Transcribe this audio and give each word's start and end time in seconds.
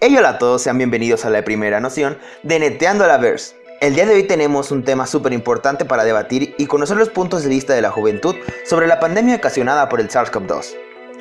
Hey 0.00 0.16
hola 0.16 0.28
a 0.28 0.38
todos, 0.38 0.62
sean 0.62 0.78
bienvenidos 0.78 1.24
a 1.24 1.30
la 1.30 1.42
primera 1.42 1.80
noción 1.80 2.18
de 2.44 2.60
Neteando 2.60 3.04
la 3.04 3.16
Verse. 3.16 3.56
El 3.80 3.96
día 3.96 4.06
de 4.06 4.14
hoy 4.14 4.22
tenemos 4.22 4.70
un 4.70 4.84
tema 4.84 5.08
súper 5.08 5.32
importante 5.32 5.84
para 5.84 6.04
debatir 6.04 6.54
y 6.56 6.66
conocer 6.66 6.96
los 6.96 7.08
puntos 7.08 7.42
de 7.42 7.48
vista 7.48 7.74
de 7.74 7.82
la 7.82 7.90
juventud 7.90 8.36
sobre 8.64 8.86
la 8.86 9.00
pandemia 9.00 9.34
ocasionada 9.34 9.88
por 9.88 10.00
el 10.00 10.08
SARS-CoV-2. 10.08 10.76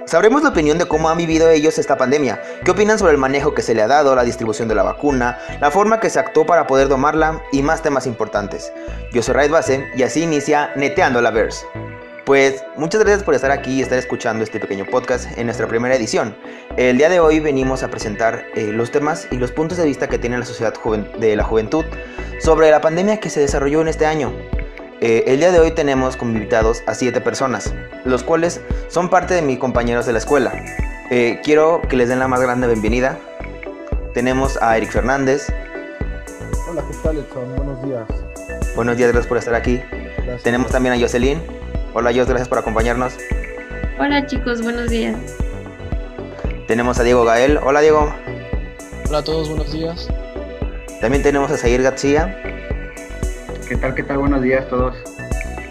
Sabremos 0.05 0.43
la 0.43 0.49
opinión 0.49 0.77
de 0.77 0.85
cómo 0.85 1.09
han 1.09 1.17
vivido 1.17 1.49
ellos 1.49 1.79
esta 1.79 1.97
pandemia, 1.97 2.39
qué 2.63 2.69
opinan 2.69 2.99
sobre 2.99 3.13
el 3.13 3.17
manejo 3.17 3.55
que 3.55 3.63
se 3.63 3.73
le 3.73 3.81
ha 3.81 3.87
dado, 3.87 4.13
la 4.15 4.23
distribución 4.23 4.67
de 4.67 4.75
la 4.75 4.83
vacuna, 4.83 5.39
la 5.59 5.71
forma 5.71 5.99
que 5.99 6.11
se 6.11 6.19
actuó 6.19 6.45
para 6.45 6.67
poder 6.67 6.87
domarla 6.87 7.41
y 7.51 7.63
más 7.63 7.81
temas 7.81 8.05
importantes. 8.05 8.71
Yo 9.11 9.23
soy 9.23 9.33
Raid 9.33 9.51
Base 9.51 9.87
y 9.95 10.03
así 10.03 10.21
inicia 10.21 10.69
Neteando 10.75 11.19
la 11.19 11.31
Verse. 11.31 11.65
Pues 12.27 12.65
muchas 12.75 12.99
gracias 12.99 13.23
por 13.23 13.35
estar 13.35 13.51
aquí 13.51 13.75
y 13.75 13.81
estar 13.81 13.97
escuchando 13.97 14.43
este 14.43 14.59
pequeño 14.59 14.83
podcast 14.83 15.37
en 15.37 15.45
nuestra 15.45 15.65
primera 15.65 15.95
edición. 15.95 16.35
El 16.75 16.97
día 16.97 17.07
de 17.07 17.21
hoy 17.21 17.39
venimos 17.39 17.83
a 17.83 17.87
presentar 17.87 18.47
eh, 18.53 18.73
los 18.73 18.91
temas 18.91 19.29
y 19.31 19.37
los 19.37 19.53
puntos 19.53 19.77
de 19.77 19.85
vista 19.85 20.09
que 20.09 20.19
tiene 20.19 20.37
la 20.37 20.43
sociedad 20.43 20.73
de 21.21 21.35
la 21.37 21.45
juventud 21.45 21.85
sobre 22.41 22.69
la 22.69 22.81
pandemia 22.81 23.21
que 23.21 23.29
se 23.29 23.39
desarrolló 23.39 23.79
en 23.79 23.87
este 23.87 24.05
año. 24.05 24.33
Eh, 24.99 25.23
el 25.27 25.37
día 25.37 25.53
de 25.53 25.59
hoy 25.61 25.71
tenemos 25.71 26.17
como 26.17 26.33
invitados 26.33 26.83
a 26.85 26.95
siete 26.95 27.21
personas, 27.21 27.73
los 28.03 28.23
cuales 28.23 28.59
son 28.89 29.09
parte 29.09 29.33
de 29.33 29.41
mis 29.41 29.57
compañeros 29.57 30.05
de 30.05 30.11
la 30.11 30.19
escuela. 30.19 30.51
Eh, 31.09 31.39
quiero 31.45 31.81
que 31.87 31.95
les 31.95 32.09
den 32.09 32.19
la 32.19 32.27
más 32.27 32.41
grande 32.41 32.67
bienvenida. 32.67 33.17
Tenemos 34.13 34.61
a 34.61 34.75
Eric 34.75 34.91
Fernández. 34.91 35.47
Hola, 36.69 36.83
¿qué 36.91 36.97
tal, 37.01 37.19
Edson? 37.19 37.55
Buenos 37.55 37.85
días. 37.85 38.05
Buenos 38.75 38.97
días, 38.97 39.13
gracias 39.13 39.27
por 39.27 39.37
estar 39.37 39.55
aquí. 39.55 39.81
Tenemos 40.43 40.69
también 40.71 40.93
a 40.93 40.99
Jocelyn. 40.99 41.41
Hola, 41.99 42.13
Jos, 42.13 42.27
gracias 42.27 42.47
por 42.47 42.59
acompañarnos. 42.59 43.17
Hola, 43.97 44.23
chicos, 44.27 44.61
buenos 44.61 44.87
días. 44.91 45.17
Tenemos 46.67 46.99
a 46.99 47.03
Diego 47.03 47.25
Gael. 47.25 47.57
Hola, 47.57 47.81
Diego. 47.81 48.13
Hola 49.07 49.17
a 49.17 49.23
todos, 49.23 49.49
buenos 49.49 49.71
días. 49.71 50.07
También 51.01 51.23
tenemos 51.23 51.49
a 51.49 51.57
Zair 51.57 51.81
García. 51.81 52.39
¿Qué 53.67 53.75
tal, 53.77 53.95
qué 53.95 54.03
tal? 54.03 54.19
Buenos 54.19 54.43
días 54.43 54.63
a 54.65 54.69
todos. 54.69 54.95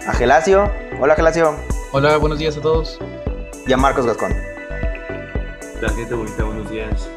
A 0.05 0.11
Gelacio. 0.11 0.69
Hola, 0.99 1.15
Gelacio. 1.15 1.55
Hola, 1.93 2.17
buenos 2.17 2.39
días 2.39 2.57
a 2.57 2.61
todos. 2.61 2.99
Y 3.65 3.71
a 3.71 3.77
Marcos 3.77 4.05
Gascón. 4.05 4.33
La 5.79 5.87
gente 5.87 6.13
bonita, 6.13 6.43
buenos 6.43 6.69
días. 6.69 7.09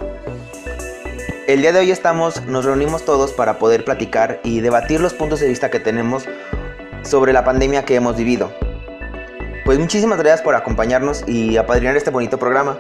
El 1.49 1.63
día 1.63 1.73
de 1.73 1.81
hoy 1.81 1.91
estamos, 1.91 2.47
nos 2.47 2.65
reunimos 2.65 3.05
todos 3.05 3.33
para 3.33 3.59
poder 3.59 3.85
platicar 3.85 4.39
y 4.45 4.61
debatir 4.61 5.01
los 5.01 5.15
puntos 5.15 5.41
de 5.41 5.49
vista 5.49 5.69
que 5.69 5.81
tenemos 5.81 6.29
sobre 7.03 7.33
la 7.33 7.43
pandemia 7.43 7.85
que 7.85 7.97
hemos 7.97 8.17
vivido. 8.17 8.53
Pues 9.65 9.79
muchísimas 9.79 10.19
gracias 10.19 10.43
por 10.43 10.55
acompañarnos 10.55 11.25
y 11.27 11.57
apadrinar 11.57 11.97
este 11.97 12.11
bonito 12.11 12.39
programa. 12.39 12.77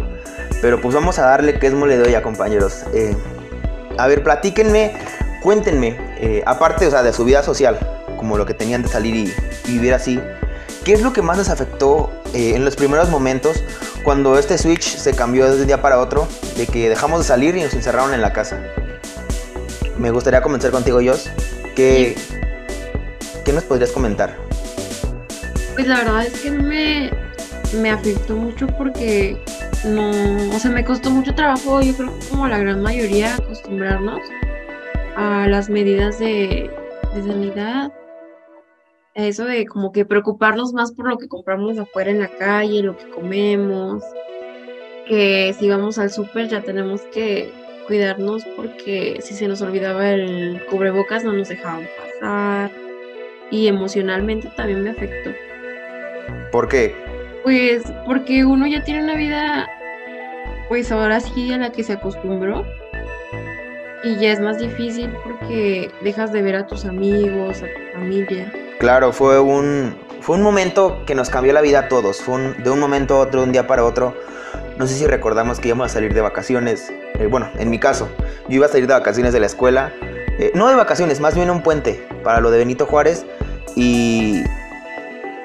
Pero 0.61 0.81
pues 0.81 0.95
vamos 0.95 1.19
a 1.19 1.23
darle 1.23 1.59
que 1.59 1.67
es 1.67 1.73
mole 1.73 1.97
de 1.97 2.05
olla, 2.05 2.23
compañeros. 2.23 2.85
Eh, 2.93 3.17
a 3.99 4.07
ver, 4.07 4.23
platíquenme, 4.23 4.93
cuéntenme, 5.43 5.97
eh, 6.19 6.43
aparte 6.47 6.87
o 6.87 6.91
sea, 6.91 7.03
de 7.03 7.13
su 7.13 7.25
vida 7.25 7.43
social, 7.43 7.79
como 8.17 8.37
lo 8.37 8.47
que 8.47 8.55
tenían 8.55 8.83
de 8.83 8.89
salir 8.89 9.15
y, 9.15 9.71
vivir 9.71 9.95
así, 9.95 10.21
¿qué 10.85 10.93
es 10.93 11.03
lo 11.03 11.13
que 11.13 11.23
más 11.23 11.39
les 11.39 11.49
afectó 11.49 12.11
eh, 12.35 12.55
en 12.55 12.65
los 12.65 12.77
primeros 12.77 13.09
momentos 13.09 13.63
cuando 14.05 14.39
este 14.39 14.59
switch 14.59 14.97
se 14.97 15.15
cambió 15.15 15.51
de 15.51 15.61
un 15.61 15.67
día 15.67 15.81
para 15.81 15.99
otro, 15.99 16.27
de 16.57 16.67
que 16.67 16.89
dejamos 16.89 17.21
de 17.21 17.25
salir 17.25 17.57
y 17.57 17.63
nos 17.63 17.75
encerraron 17.75 18.15
en 18.15 18.23
la 18.23 18.33
casa? 18.33 18.59
Me 19.99 20.11
gustaría 20.11 20.41
comenzar 20.41 20.71
contigo, 20.71 21.01
Jos. 21.05 21.31
¿Qué, 21.77 22.17
¿Qué 23.45 23.53
nos 23.53 23.65
podrías 23.65 23.91
comentar? 23.93 24.50
Pues 25.75 25.87
la 25.87 25.99
verdad 25.99 26.27
es 26.27 26.41
que 26.41 26.51
me, 26.51 27.11
me 27.81 27.91
afectó 27.91 28.37
mucho 28.37 28.67
porque 28.67 29.37
no, 29.85 30.11
o 30.55 30.59
sea, 30.59 30.71
me 30.71 30.85
costó 30.85 31.11
mucho 31.11 31.35
trabajo, 31.35 31.81
yo 31.81 31.95
creo 31.97 32.19
que 32.19 32.27
como 32.29 32.49
la 32.49 32.59
gran 32.59 32.83
mayoría, 32.83 33.35
acostumbrarnos 33.37 34.21
a 35.17 35.47
las 35.49 35.71
medidas 35.71 36.19
de, 36.19 36.71
de 37.15 37.23
sanidad. 37.23 37.93
Eso 39.15 39.45
de 39.45 39.67
como 39.67 39.93
que 39.93 40.05
preocuparnos 40.05 40.73
más 40.73 40.93
por 40.93 41.09
lo 41.09 41.19
que 41.19 41.29
compramos 41.29 41.79
afuera 41.79 42.11
en 42.11 42.21
la 42.21 42.29
calle, 42.29 42.83
lo 42.83 42.97
que 42.97 43.09
comemos, 43.11 44.03
que 45.09 45.55
si 45.59 45.69
vamos 45.69 45.99
al 45.99 46.11
súper 46.11 46.49
ya 46.49 46.63
tenemos 46.63 47.03
que 47.13 47.53
cuidarnos 47.87 48.45
porque 48.57 49.19
si 49.21 49.35
se 49.35 49.49
nos 49.49 49.61
olvidaba 49.63 50.11
el 50.11 50.65
cubrebocas 50.71 51.25
no 51.25 51.33
nos 51.33 51.49
dejaban 51.49 51.89
pasar 51.99 52.71
y 53.51 53.67
emocionalmente 53.67 54.49
también 54.57 54.85
me 54.85 54.91
afectó. 54.91 55.31
¿Por 56.53 56.69
qué? 56.69 56.95
Pues 57.43 57.83
porque 58.07 58.45
uno 58.45 58.67
ya 58.67 58.83
tiene 58.85 59.03
una 59.05 59.15
vida, 59.15 59.69
pues 60.69 60.91
ahora 60.93 61.21
sí 61.21 61.53
a 61.53 61.59
la 61.59 61.73
que 61.73 61.83
se 61.83 61.95
acostumbró. 61.95 62.65
Y 64.03 64.17
ya 64.17 64.33
es 64.33 64.41
más 64.41 64.59
difícil 64.59 65.11
porque 65.25 65.91
dejas 66.03 66.33
de 66.33 66.43
ver 66.43 66.57
a 66.57 66.67
tus 66.67 66.85
amigos, 66.87 67.63
a 67.63 67.67
tu 67.67 67.99
familia. 67.99 68.51
Claro, 68.79 69.13
fue 69.13 69.39
un, 69.39 69.95
fue 70.21 70.37
un 70.37 70.43
momento 70.43 71.03
que 71.07 71.15
nos 71.15 71.29
cambió 71.29 71.53
la 71.53 71.61
vida 71.61 71.81
a 71.81 71.89
todos. 71.89 72.21
Fue 72.23 72.55
de 72.55 72.71
un 72.71 72.81
momento 72.81 73.17
a 73.17 73.19
otro, 73.21 73.41
de 73.41 73.47
un 73.47 73.53
día 73.53 73.67
para 73.67 73.85
otro. 73.85 74.15
No 74.79 74.87
sé 74.87 74.95
si 74.95 75.07
recordamos 75.07 75.61
que 75.61 75.69
íbamos 75.69 75.91
a 75.91 75.95
salir 75.95 76.15
de 76.15 76.23
vacaciones. 76.23 76.91
Eh, 77.19 77.27
bueno, 77.27 77.51
en 77.59 77.69
mi 77.69 77.79
caso, 77.79 78.09
yo 78.49 78.57
iba 78.57 78.67
a 78.67 78.69
salir 78.71 78.87
de 78.87 78.95
vacaciones 78.95 79.35
de 79.35 79.41
la 79.41 79.47
escuela. 79.47 79.93
Eh, 80.39 80.53
no 80.55 80.69
de 80.69 80.75
vacaciones, 80.75 81.21
más 81.21 81.35
bien 81.35 81.51
un 81.51 81.63
puente 81.63 82.07
para 82.25 82.41
lo 82.41 82.51
de 82.51 82.59
Benito 82.59 82.87
Juárez. 82.87 83.27
Y, 83.77 84.43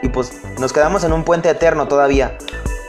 y 0.06 0.10
pues 0.10 0.40
nos 0.60 0.72
quedamos 0.72 1.04
en 1.04 1.14
un 1.14 1.24
puente 1.24 1.50
eterno 1.50 1.88
todavía. 1.88 2.38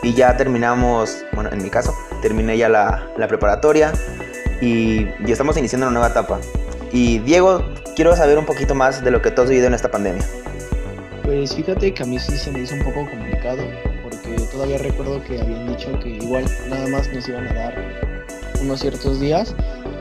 Y 0.02 0.14
ya 0.14 0.36
terminamos, 0.36 1.24
bueno, 1.32 1.50
en 1.50 1.62
mi 1.62 1.70
caso, 1.70 1.94
terminé 2.20 2.56
ya 2.58 2.68
la, 2.68 3.10
preparatoria 3.28 3.92
y 4.60 5.08
estamos 5.26 5.56
iniciando 5.56 5.86
una 5.86 5.94
nueva 5.94 6.08
etapa. 6.08 6.38
Y 6.92 7.18
Diego, 7.20 7.64
quiero 7.96 8.14
saber 8.14 8.38
un 8.38 8.44
poquito 8.44 8.74
más 8.74 9.02
de 9.02 9.10
lo 9.10 9.22
que 9.22 9.30
tú 9.30 9.42
has 9.42 9.48
vivido 9.48 9.66
en 9.66 9.74
esta 9.74 9.90
pandemia. 9.90 10.24
Pues 11.24 11.56
fíjate 11.56 11.92
que 11.92 12.02
a 12.02 12.06
mí 12.06 12.18
sí 12.18 12.36
se 12.36 12.52
me 12.52 12.60
hizo 12.60 12.74
un 12.74 12.84
poco 12.84 13.08
complicado, 13.10 13.62
porque 14.02 14.36
todavía 14.52 14.78
recuerdo 14.78 15.24
que 15.24 15.40
habían 15.40 15.66
dicho 15.66 15.98
que 15.98 16.10
igual 16.10 16.44
nada 16.68 16.86
más 16.88 17.08
nos 17.12 17.28
iban 17.28 17.48
a 17.48 17.52
dar 17.54 17.74
unos 18.60 18.80
ciertos 18.80 19.18
días, 19.18 19.54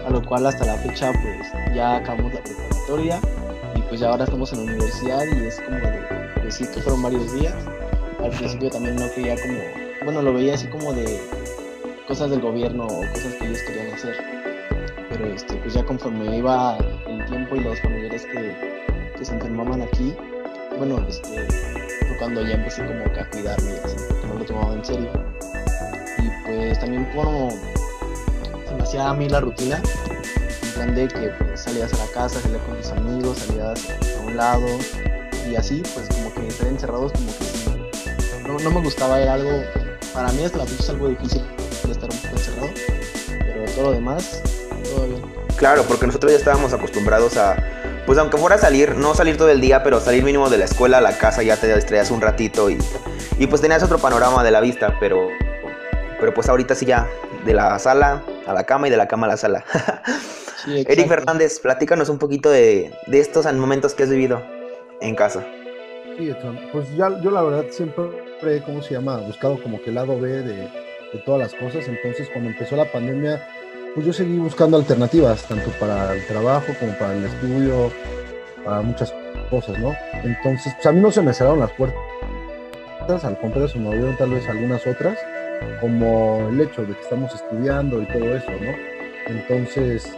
a 0.06 0.10
lo 0.12 0.24
cual 0.24 0.46
hasta 0.46 0.66
la 0.66 0.76
fecha 0.76 1.12
pues 1.14 1.76
ya 1.76 1.96
acabamos 1.96 2.34
la 2.34 2.42
preparatoria 2.44 3.20
y 3.76 3.82
pues 3.84 4.02
ya 4.02 4.10
ahora 4.10 4.26
estamos 4.26 4.54
en 4.54 4.66
la 4.66 4.72
universidad 4.74 5.24
y 5.26 5.46
es 5.46 5.60
como 5.62 5.78
de 5.78 6.15
que 6.46 6.82
fueron 6.82 7.02
varios 7.02 7.34
días. 7.34 7.54
Al 8.24 8.30
principio 8.30 8.70
también 8.70 8.96
no 8.96 9.08
creía 9.10 9.36
como, 9.36 9.60
bueno, 10.04 10.22
lo 10.22 10.34
veía 10.34 10.54
así 10.54 10.68
como 10.68 10.94
de 10.94 11.20
cosas 12.08 12.30
del 12.30 12.40
gobierno 12.40 12.86
o 12.86 13.00
cosas 13.14 13.34
que 13.36 13.48
ellos 13.48 13.60
querían 13.68 13.94
hacer. 13.94 14.16
Pero 15.10 15.26
este, 15.26 15.56
pues 15.56 15.74
ya 15.74 15.84
conforme 15.84 16.38
iba 16.38 16.78
el 17.08 17.26
tiempo 17.26 17.56
y 17.56 17.62
los 17.62 17.80
familiares 17.82 18.26
que, 18.26 18.56
que 19.18 19.26
se 19.26 19.34
enfermaban 19.34 19.82
aquí, 19.82 20.14
bueno, 20.78 21.04
este, 21.08 21.48
fue 21.48 22.18
cuando 22.20 22.44
ya 22.44 22.54
empecé 22.54 22.86
como 22.86 23.04
que 23.12 23.20
a 23.20 23.30
cuidarme 23.32 23.72
así, 23.84 23.96
porque 24.08 24.28
no 24.28 24.34
lo 24.36 24.46
tomaba 24.46 24.74
en 24.74 24.86
serio. 24.86 25.12
Y 26.20 26.48
pues 26.48 26.80
también 26.80 27.06
como 27.16 27.50
se 28.68 28.76
me 28.76 28.84
hacía 28.84 29.10
a 29.10 29.14
mí 29.16 29.28
la 29.28 29.40
rutina, 29.40 29.82
en 30.62 30.74
plan 30.74 30.96
de 30.96 31.08
que 31.08 31.30
pues, 31.40 31.62
salías 31.62 31.92
a 31.94 32.06
la 32.06 32.12
casa, 32.12 32.40
salías 32.40 32.62
con 32.62 32.78
tus 32.78 32.92
amigos, 32.92 33.38
salías 33.40 33.84
a 34.20 34.22
un 34.22 34.38
lado 34.38 34.68
y 35.50 35.56
así, 35.56 35.84
pues 35.94 36.08
como 36.10 36.34
que 36.34 36.48
estar 36.48 36.68
encerrados 36.68 37.12
como 37.14 37.32
que 37.32 38.48
no, 38.48 38.60
no 38.60 38.72
me 38.72 38.82
gustaba, 38.84 39.20
era 39.20 39.34
algo, 39.34 39.52
para 40.14 40.32
mí 40.32 40.44
hasta 40.44 40.60
la 40.60 40.66
fecha 40.66 40.84
es 40.84 40.90
algo 40.90 41.08
difícil 41.10 41.44
estar 41.90 42.10
un 42.10 42.18
poco 42.18 42.36
encerrado, 42.36 42.70
pero 43.28 43.72
todo 43.74 43.84
lo 43.86 43.92
demás, 43.92 44.42
todo 44.84 45.08
bien. 45.08 45.22
Claro, 45.58 45.84
porque 45.84 46.06
nosotros 46.08 46.32
ya 46.32 46.38
estábamos 46.38 46.74
acostumbrados 46.74 47.38
a, 47.38 47.56
pues 48.06 48.18
aunque 48.18 48.38
fuera 48.38 48.56
a 48.56 48.60
salir, 48.60 48.96
no 48.96 49.16
salir 49.16 49.38
todo 49.38 49.50
el 49.50 49.62
día, 49.62 49.84
pero 49.84 50.00
salir 50.00 50.24
mínimo 50.24 50.50
de 50.50 50.58
la 50.58 50.66
escuela 50.66 50.98
a 50.98 51.02
la 51.02 51.18
casa, 51.18 51.44
ya 51.44 51.58
te 51.58 51.74
distraías 51.74 52.12
un 52.12 52.22
ratito 52.22 52.70
y, 52.70 52.78
y 53.40 53.48
pues 53.48 53.62
tenías 53.62 53.84
otro 53.84 53.98
panorama 53.98 54.44
de 54.44 54.52
la 54.52 54.62
vista, 54.62 54.98
pero, 55.00 55.28
pero 56.20 56.34
pues 56.34 56.50
ahorita 56.50 56.76
sí 56.76 56.86
ya, 56.86 57.08
de 57.46 57.54
la 57.54 57.78
sala 57.80 58.24
a 58.46 58.54
la 58.54 58.64
cama 58.64 58.88
y 58.88 58.92
de 58.92 58.98
la 58.98 59.08
cama 59.08 59.28
a 59.28 59.30
la 59.32 59.38
sala. 59.38 59.64
Sí, 60.66 60.84
Eric 60.88 61.08
Fernández, 61.08 61.60
platícanos 61.60 62.10
un 62.10 62.18
poquito 62.18 62.50
de, 62.50 62.92
de, 63.06 63.20
estos 63.20 63.46
momentos 63.54 63.94
que 63.94 64.02
has 64.02 64.10
vivido 64.10 64.42
en 65.02 65.16
casa. 65.16 65.46
Sí, 66.18 66.32
pues 66.72 66.96
ya, 66.96 67.20
yo 67.22 67.30
la 67.32 67.42
verdad 67.42 67.66
siempre, 67.70 68.06
¿cómo 68.66 68.82
se 68.82 68.94
llama? 68.94 69.18
Buscado 69.18 69.62
como 69.62 69.82
que 69.82 69.90
el 69.90 69.96
lado 69.96 70.20
B 70.20 70.30
de, 70.30 70.70
todas 71.26 71.40
las 71.52 71.54
cosas. 71.54 71.88
Entonces, 71.88 72.30
cuando 72.30 72.50
empezó 72.50 72.76
la 72.76 72.92
pandemia, 72.92 73.46
pues 73.94 74.06
yo 74.06 74.14
seguí 74.14 74.38
buscando 74.38 74.78
alternativas, 74.78 75.48
tanto 75.48 75.70
para 75.80 76.14
el 76.14 76.26
trabajo 76.28 76.74
como 76.80 76.98
para 76.98 77.16
el 77.16 77.26
estudio, 77.26 77.92
para 78.64 78.82
muchas 78.82 79.14
cosas, 79.50 79.80
¿no? 79.80 79.94
Entonces, 80.24 80.74
pues 80.76 80.86
a 80.86 80.92
mí 80.92 81.00
no 81.02 81.12
se 81.12 81.22
me 81.22 81.34
cerraron 81.34 81.60
las 81.60 81.72
puertas, 81.72 83.24
al 83.24 83.40
contrario, 83.40 83.68
se 83.68 83.80
me 83.80 83.88
abrieron 83.88 84.18
tal 84.18 84.32
vez 84.32 84.48
algunas 84.50 84.86
otras, 84.86 85.18
como 85.80 86.48
el 86.50 86.60
hecho 86.60 86.82
de 86.86 86.94
que 86.94 87.02
estamos 87.02 87.34
estudiando 87.34 88.02
y 88.02 88.06
todo 88.08 88.36
eso, 88.36 88.52
¿no? 88.52 88.72
Entonces, 89.28 90.14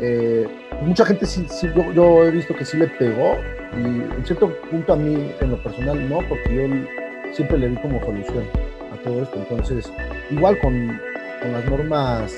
eh, 0.00 0.46
mucha 0.82 1.04
gente 1.04 1.26
sí, 1.26 1.46
sí 1.48 1.68
yo, 1.74 1.92
yo, 1.92 2.24
he 2.24 2.30
visto 2.30 2.54
que 2.54 2.64
sí 2.64 2.76
le 2.76 2.88
pegó 2.88 3.36
y 3.76 3.84
en 3.84 4.26
cierto 4.26 4.52
punto 4.70 4.92
a 4.92 4.96
mí, 4.96 5.32
en 5.40 5.50
lo 5.50 5.62
personal, 5.62 6.08
no, 6.08 6.18
porque 6.28 6.54
yo 6.54 7.32
siempre 7.32 7.58
le 7.58 7.68
vi 7.68 7.76
como 7.76 8.00
solución 8.04 8.44
a 8.92 9.02
todo 9.02 9.22
esto. 9.22 9.38
Entonces, 9.38 9.92
igual 10.30 10.58
con, 10.58 11.00
con 11.40 11.52
las 11.52 11.64
normas 11.64 12.32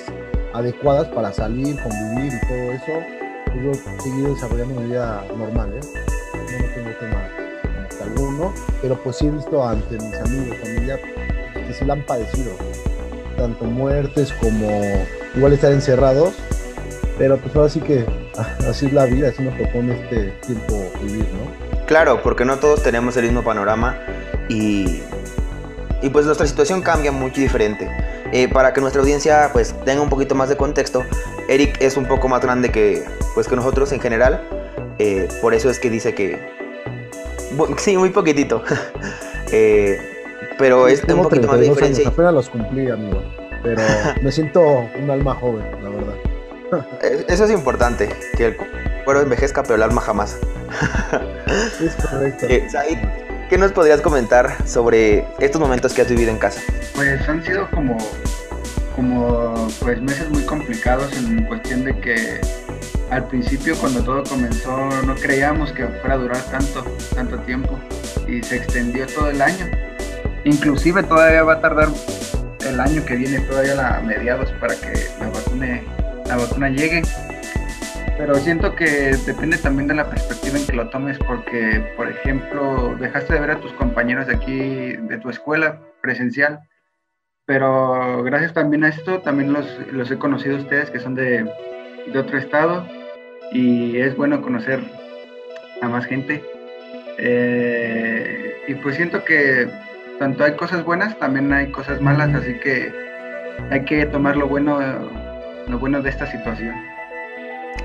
adecuadas 0.52 1.08
para 1.08 1.32
salir, 1.32 1.76
convivir 1.82 2.32
y 2.32 2.46
todo 2.46 2.72
eso, 2.72 2.92
pues 3.46 3.64
yo 3.64 3.74
seguí 4.02 4.22
desarrollando 4.22 4.80
mi 4.80 4.86
vida 4.88 5.24
normal, 5.36 5.72
¿eh? 5.74 5.80
No, 6.34 6.74
tengo 6.74 6.90
tema 6.98 7.44
alguno, 8.02 8.52
pero 8.82 8.96
pues 9.02 9.16
sí 9.16 9.26
he 9.26 9.30
visto 9.30 9.66
ante 9.66 9.94
mis 9.94 10.14
amigos, 10.14 10.56
familia, 10.58 10.98
que 11.54 11.72
sí 11.72 11.84
la 11.84 11.94
han 11.94 12.02
padecido, 12.02 12.52
tanto 13.36 13.64
muertes 13.64 14.32
como 14.34 14.68
igual 15.34 15.52
estar 15.52 15.72
encerrados, 15.72 16.34
pero 17.18 17.38
pues 17.38 17.54
ahora 17.56 17.68
sí 17.68 17.80
que 17.80 18.04
así 18.68 18.86
es 18.86 18.92
la 18.92 19.06
vida, 19.06 19.28
así 19.28 19.42
nos 19.42 19.54
en 19.54 19.90
este 19.90 20.30
tiempo 20.46 20.83
vivir, 21.04 21.26
¿no? 21.32 21.84
Claro, 21.86 22.22
porque 22.22 22.44
no 22.44 22.58
todos 22.58 22.82
tenemos 22.82 23.16
el 23.16 23.24
mismo 23.24 23.42
panorama 23.42 23.98
y, 24.48 25.02
y 26.02 26.08
pues 26.10 26.26
nuestra 26.26 26.46
situación 26.46 26.82
cambia 26.82 27.12
muy 27.12 27.30
diferente. 27.30 27.90
Eh, 28.32 28.48
para 28.48 28.72
que 28.72 28.80
nuestra 28.80 29.00
audiencia 29.00 29.50
pues 29.52 29.74
tenga 29.84 30.02
un 30.02 30.08
poquito 30.08 30.34
más 30.34 30.48
de 30.48 30.56
contexto, 30.56 31.04
Eric 31.48 31.80
es 31.80 31.96
un 31.96 32.06
poco 32.06 32.28
más 32.28 32.40
grande 32.40 32.70
que, 32.72 33.04
pues, 33.34 33.46
que 33.46 33.54
nosotros 33.54 33.92
en 33.92 34.00
general, 34.00 34.42
eh, 34.98 35.28
por 35.40 35.54
eso 35.54 35.70
es 35.70 35.78
que 35.78 35.90
dice 35.90 36.14
que... 36.14 36.38
Sí, 37.76 37.96
muy 37.96 38.10
poquitito. 38.10 38.64
eh, 39.52 40.00
pero 40.58 40.88
es 40.88 41.04
un 41.04 41.22
poquito 41.22 41.46
más 41.46 41.60
de 41.60 41.68
diferencia. 41.68 42.02
Años, 42.02 42.12
apenas 42.12 42.34
los 42.34 42.50
cumplí, 42.50 42.90
amigo. 42.90 43.22
Pero 43.62 43.82
me 44.22 44.32
siento 44.32 44.60
un 45.00 45.10
alma 45.10 45.34
joven, 45.34 45.64
la 45.82 45.88
verdad. 45.90 46.14
Eso 47.28 47.44
es 47.44 47.50
importante, 47.50 48.08
que 48.36 48.46
el 48.46 48.56
cuero 49.04 49.20
envejezca, 49.20 49.62
pero 49.62 49.76
el 49.76 49.82
alma 49.82 50.00
jamás. 50.00 50.38
es 51.80 51.94
correcto. 51.94 52.46
Eh, 52.48 52.66
¿qué 53.48 53.58
nos 53.58 53.72
podrías 53.72 54.00
comentar 54.00 54.56
sobre 54.66 55.26
estos 55.38 55.60
momentos 55.60 55.92
que 55.92 56.02
has 56.02 56.08
vivido 56.08 56.30
en 56.30 56.38
casa? 56.38 56.60
Pues 56.94 57.28
han 57.28 57.44
sido 57.44 57.68
como, 57.70 57.98
como 58.96 59.68
pues 59.80 60.00
meses 60.00 60.28
muy 60.30 60.42
complicados 60.42 61.12
en 61.16 61.44
cuestión 61.44 61.84
de 61.84 61.98
que 62.00 62.40
al 63.10 63.26
principio 63.28 63.76
cuando 63.76 64.02
todo 64.02 64.24
comenzó 64.24 64.88
no 65.02 65.14
creíamos 65.14 65.72
que 65.72 65.86
fuera 65.86 66.14
a 66.14 66.18
durar 66.18 66.42
tanto, 66.50 66.82
tanto 67.14 67.38
tiempo 67.40 67.78
y 68.26 68.42
se 68.42 68.56
extendió 68.56 69.06
todo 69.06 69.30
el 69.30 69.40
año. 69.40 69.66
Inclusive 70.44 71.02
todavía 71.02 71.42
va 71.42 71.54
a 71.54 71.60
tardar 71.60 71.88
el 72.66 72.80
año 72.80 73.04
que 73.04 73.16
viene, 73.16 73.40
todavía 73.40 73.96
a 73.96 74.00
mediados 74.00 74.50
para 74.60 74.74
que 74.74 74.92
la 75.20 75.28
vacuna, 75.28 75.80
la 76.26 76.36
vacuna 76.36 76.68
llegue. 76.70 77.02
Pero 78.16 78.34
siento 78.36 78.76
que 78.76 79.16
depende 79.26 79.58
también 79.58 79.88
de 79.88 79.94
la 79.94 80.08
perspectiva 80.08 80.58
en 80.58 80.66
que 80.66 80.72
lo 80.72 80.88
tomes, 80.88 81.18
porque, 81.18 81.92
por 81.96 82.08
ejemplo, 82.08 82.94
dejaste 83.00 83.34
de 83.34 83.40
ver 83.40 83.50
a 83.50 83.60
tus 83.60 83.72
compañeros 83.72 84.28
de 84.28 84.36
aquí, 84.36 84.96
de 84.96 85.18
tu 85.18 85.30
escuela 85.30 85.80
presencial, 86.00 86.60
pero 87.44 88.22
gracias 88.22 88.54
también 88.54 88.84
a 88.84 88.88
esto, 88.88 89.20
también 89.20 89.52
los, 89.52 89.66
los 89.92 90.10
he 90.10 90.18
conocido 90.18 90.56
a 90.56 90.60
ustedes 90.60 90.90
que 90.90 91.00
son 91.00 91.16
de, 91.16 91.44
de 92.12 92.18
otro 92.18 92.38
estado, 92.38 92.86
y 93.52 93.98
es 93.98 94.16
bueno 94.16 94.42
conocer 94.42 94.80
a 95.82 95.88
más 95.88 96.06
gente. 96.06 96.42
Eh, 97.18 98.56
y 98.68 98.74
pues 98.76 98.96
siento 98.96 99.24
que 99.24 99.68
tanto 100.18 100.44
hay 100.44 100.52
cosas 100.52 100.84
buenas, 100.84 101.18
también 101.18 101.52
hay 101.52 101.70
cosas 101.70 102.00
malas, 102.00 102.32
así 102.34 102.54
que 102.60 102.92
hay 103.70 103.84
que 103.84 104.06
tomar 104.06 104.36
lo 104.36 104.48
bueno, 104.48 104.78
lo 105.66 105.78
bueno 105.78 106.00
de 106.00 106.10
esta 106.10 106.26
situación. 106.26 106.93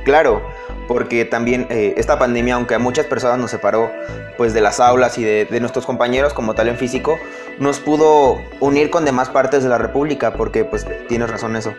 Claro, 0.03 0.41
porque 0.87 1.25
también 1.25 1.67
eh, 1.69 1.93
esta 1.97 2.17
pandemia, 2.17 2.55
aunque 2.55 2.75
a 2.75 2.79
muchas 2.79 3.05
personas 3.05 3.37
nos 3.37 3.51
separó 3.51 3.91
pues 4.37 4.53
de 4.53 4.61
las 4.61 4.79
aulas 4.79 5.17
y 5.17 5.23
de, 5.23 5.45
de, 5.45 5.59
nuestros 5.59 5.85
compañeros 5.85 6.33
como 6.33 6.55
tal 6.55 6.69
en 6.69 6.77
físico, 6.77 7.17
nos 7.59 7.79
pudo 7.79 8.41
unir 8.59 8.89
con 8.89 9.05
demás 9.05 9.29
partes 9.29 9.63
de 9.63 9.69
la 9.69 9.77
República, 9.77 10.33
porque 10.33 10.63
pues 10.63 10.85
tienes 11.07 11.29
razón 11.29 11.55
eso. 11.55 11.73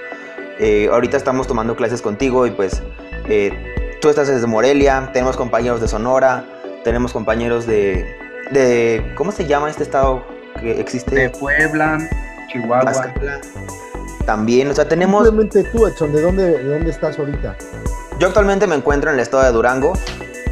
Eh, 0.63 0.91
ahorita 0.93 1.17
estamos 1.17 1.47
tomando 1.47 1.75
clases 1.75 2.03
contigo 2.03 2.47
y 2.47 2.51
pues 2.51 2.83
eh, 3.31 3.99
tú 4.03 4.11
estás 4.11 4.29
desde 4.29 4.47
Morelia, 4.47 5.09
tenemos 5.11 5.39
compañeros 5.39 5.81
de 5.81 5.89
Sonora, 5.89 6.45
tenemos 6.85 7.15
compañeros 7.15 7.67
de, 7.67 8.15
de 8.51 9.03
¿cómo 9.17 9.33
se 9.33 9.47
llama 9.47 9.71
este 9.71 9.83
estado 9.83 10.23
que 10.61 10.79
existe? 10.79 11.15
De 11.15 11.31
Puebla, 11.31 11.99
Chihuahua. 12.53 13.15
También, 14.27 14.69
o 14.69 14.75
sea, 14.75 14.87
tenemos... 14.87 15.27
Simplemente 15.27 15.65
tú, 15.73 15.87
Edson, 15.87 16.13
¿de 16.13 16.21
dónde, 16.21 16.59
¿de 16.59 16.65
dónde 16.65 16.91
estás 16.91 17.19
ahorita? 17.19 17.57
Yo 18.21 18.29
actualmente 18.29 18.67
me 18.67 18.77
encuentro 18.77 19.11
en 19.11 19.15
el 19.17 19.21
estado 19.21 19.43
de 19.43 19.51
Durango. 19.51 19.95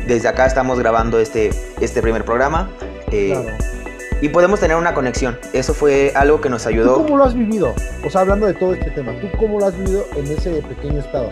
Desde 0.06 0.26
acá 0.28 0.46
estamos 0.46 0.78
grabando 0.78 1.20
este, 1.20 1.50
este 1.80 2.00
primer 2.02 2.24
programa. 2.24 2.70
Eh, 3.12 3.32
Claro. 3.40 3.56
Y 4.20 4.30
podemos 4.30 4.58
tener 4.58 4.76
una 4.76 4.94
conexión. 4.94 5.38
Eso 5.52 5.74
fue 5.74 6.10
algo 6.16 6.40
que 6.40 6.48
nos 6.48 6.64
¿Tú 6.64 6.70
ayudó. 6.70 6.94
cómo 7.04 7.16
lo 7.18 7.22
has 7.24 7.34
vivido? 7.34 7.72
O 8.04 8.10
sea, 8.10 8.22
hablando 8.22 8.46
de 8.48 8.54
todo 8.54 8.72
este 8.74 8.90
tema, 8.90 9.12
¿tú 9.20 9.28
cómo 9.38 9.60
lo 9.60 9.66
has 9.66 9.78
vivido 9.78 10.04
en 10.16 10.26
ese 10.26 10.60
pequeño 10.62 10.98
estado 10.98 11.30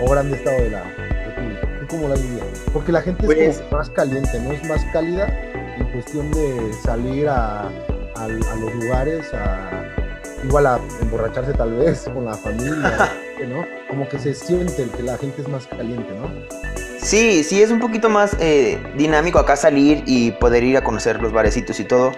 o 0.00 0.08
grande 0.08 0.36
estado 0.36 0.58
de 0.58 0.70
la 0.70 0.84
República? 0.84 1.68
¿Tú 1.80 1.86
cómo 1.88 2.06
lo 2.06 2.14
has 2.14 2.22
vivido? 2.22 2.44
Porque 2.72 2.92
la 2.92 3.02
gente 3.02 3.22
es 3.22 3.26
Pues- 3.34 3.58
como 3.62 3.78
más 3.78 3.90
caliente, 3.90 4.38
¿no? 4.38 4.52
Es 4.52 4.62
más 4.68 4.84
cálida 4.92 5.26
en 5.76 5.90
cuestión 5.90 6.30
de 6.30 6.72
salir 6.84 7.28
a, 7.28 7.62
a- 7.62 7.70
a 8.24 8.28
los 8.28 8.74
lugares, 8.76 9.26
a 9.34 9.68
igual 10.44 10.66
a 10.66 10.80
emborracharse 11.00 11.52
tal 11.52 11.74
vez 11.74 12.08
con 12.12 12.24
la 12.24 12.34
familia, 12.34 13.12
¿no? 13.48 13.64
Como 13.88 14.08
que 14.08 14.18
se 14.18 14.34
siente 14.34 14.88
que 14.96 15.02
la 15.02 15.16
gente 15.18 15.42
es 15.42 15.48
más 15.48 15.66
caliente, 15.66 16.12
¿no? 16.14 16.28
Sí, 16.98 17.44
sí, 17.44 17.62
es 17.62 17.70
un 17.70 17.80
poquito 17.80 18.10
más 18.10 18.36
eh, 18.40 18.78
dinámico 18.96 19.38
acá 19.38 19.56
salir 19.56 20.02
y 20.06 20.32
poder 20.32 20.62
ir 20.64 20.76
a 20.76 20.84
conocer 20.84 21.20
los 21.20 21.32
barecitos 21.32 21.80
y 21.80 21.84
todo. 21.84 22.12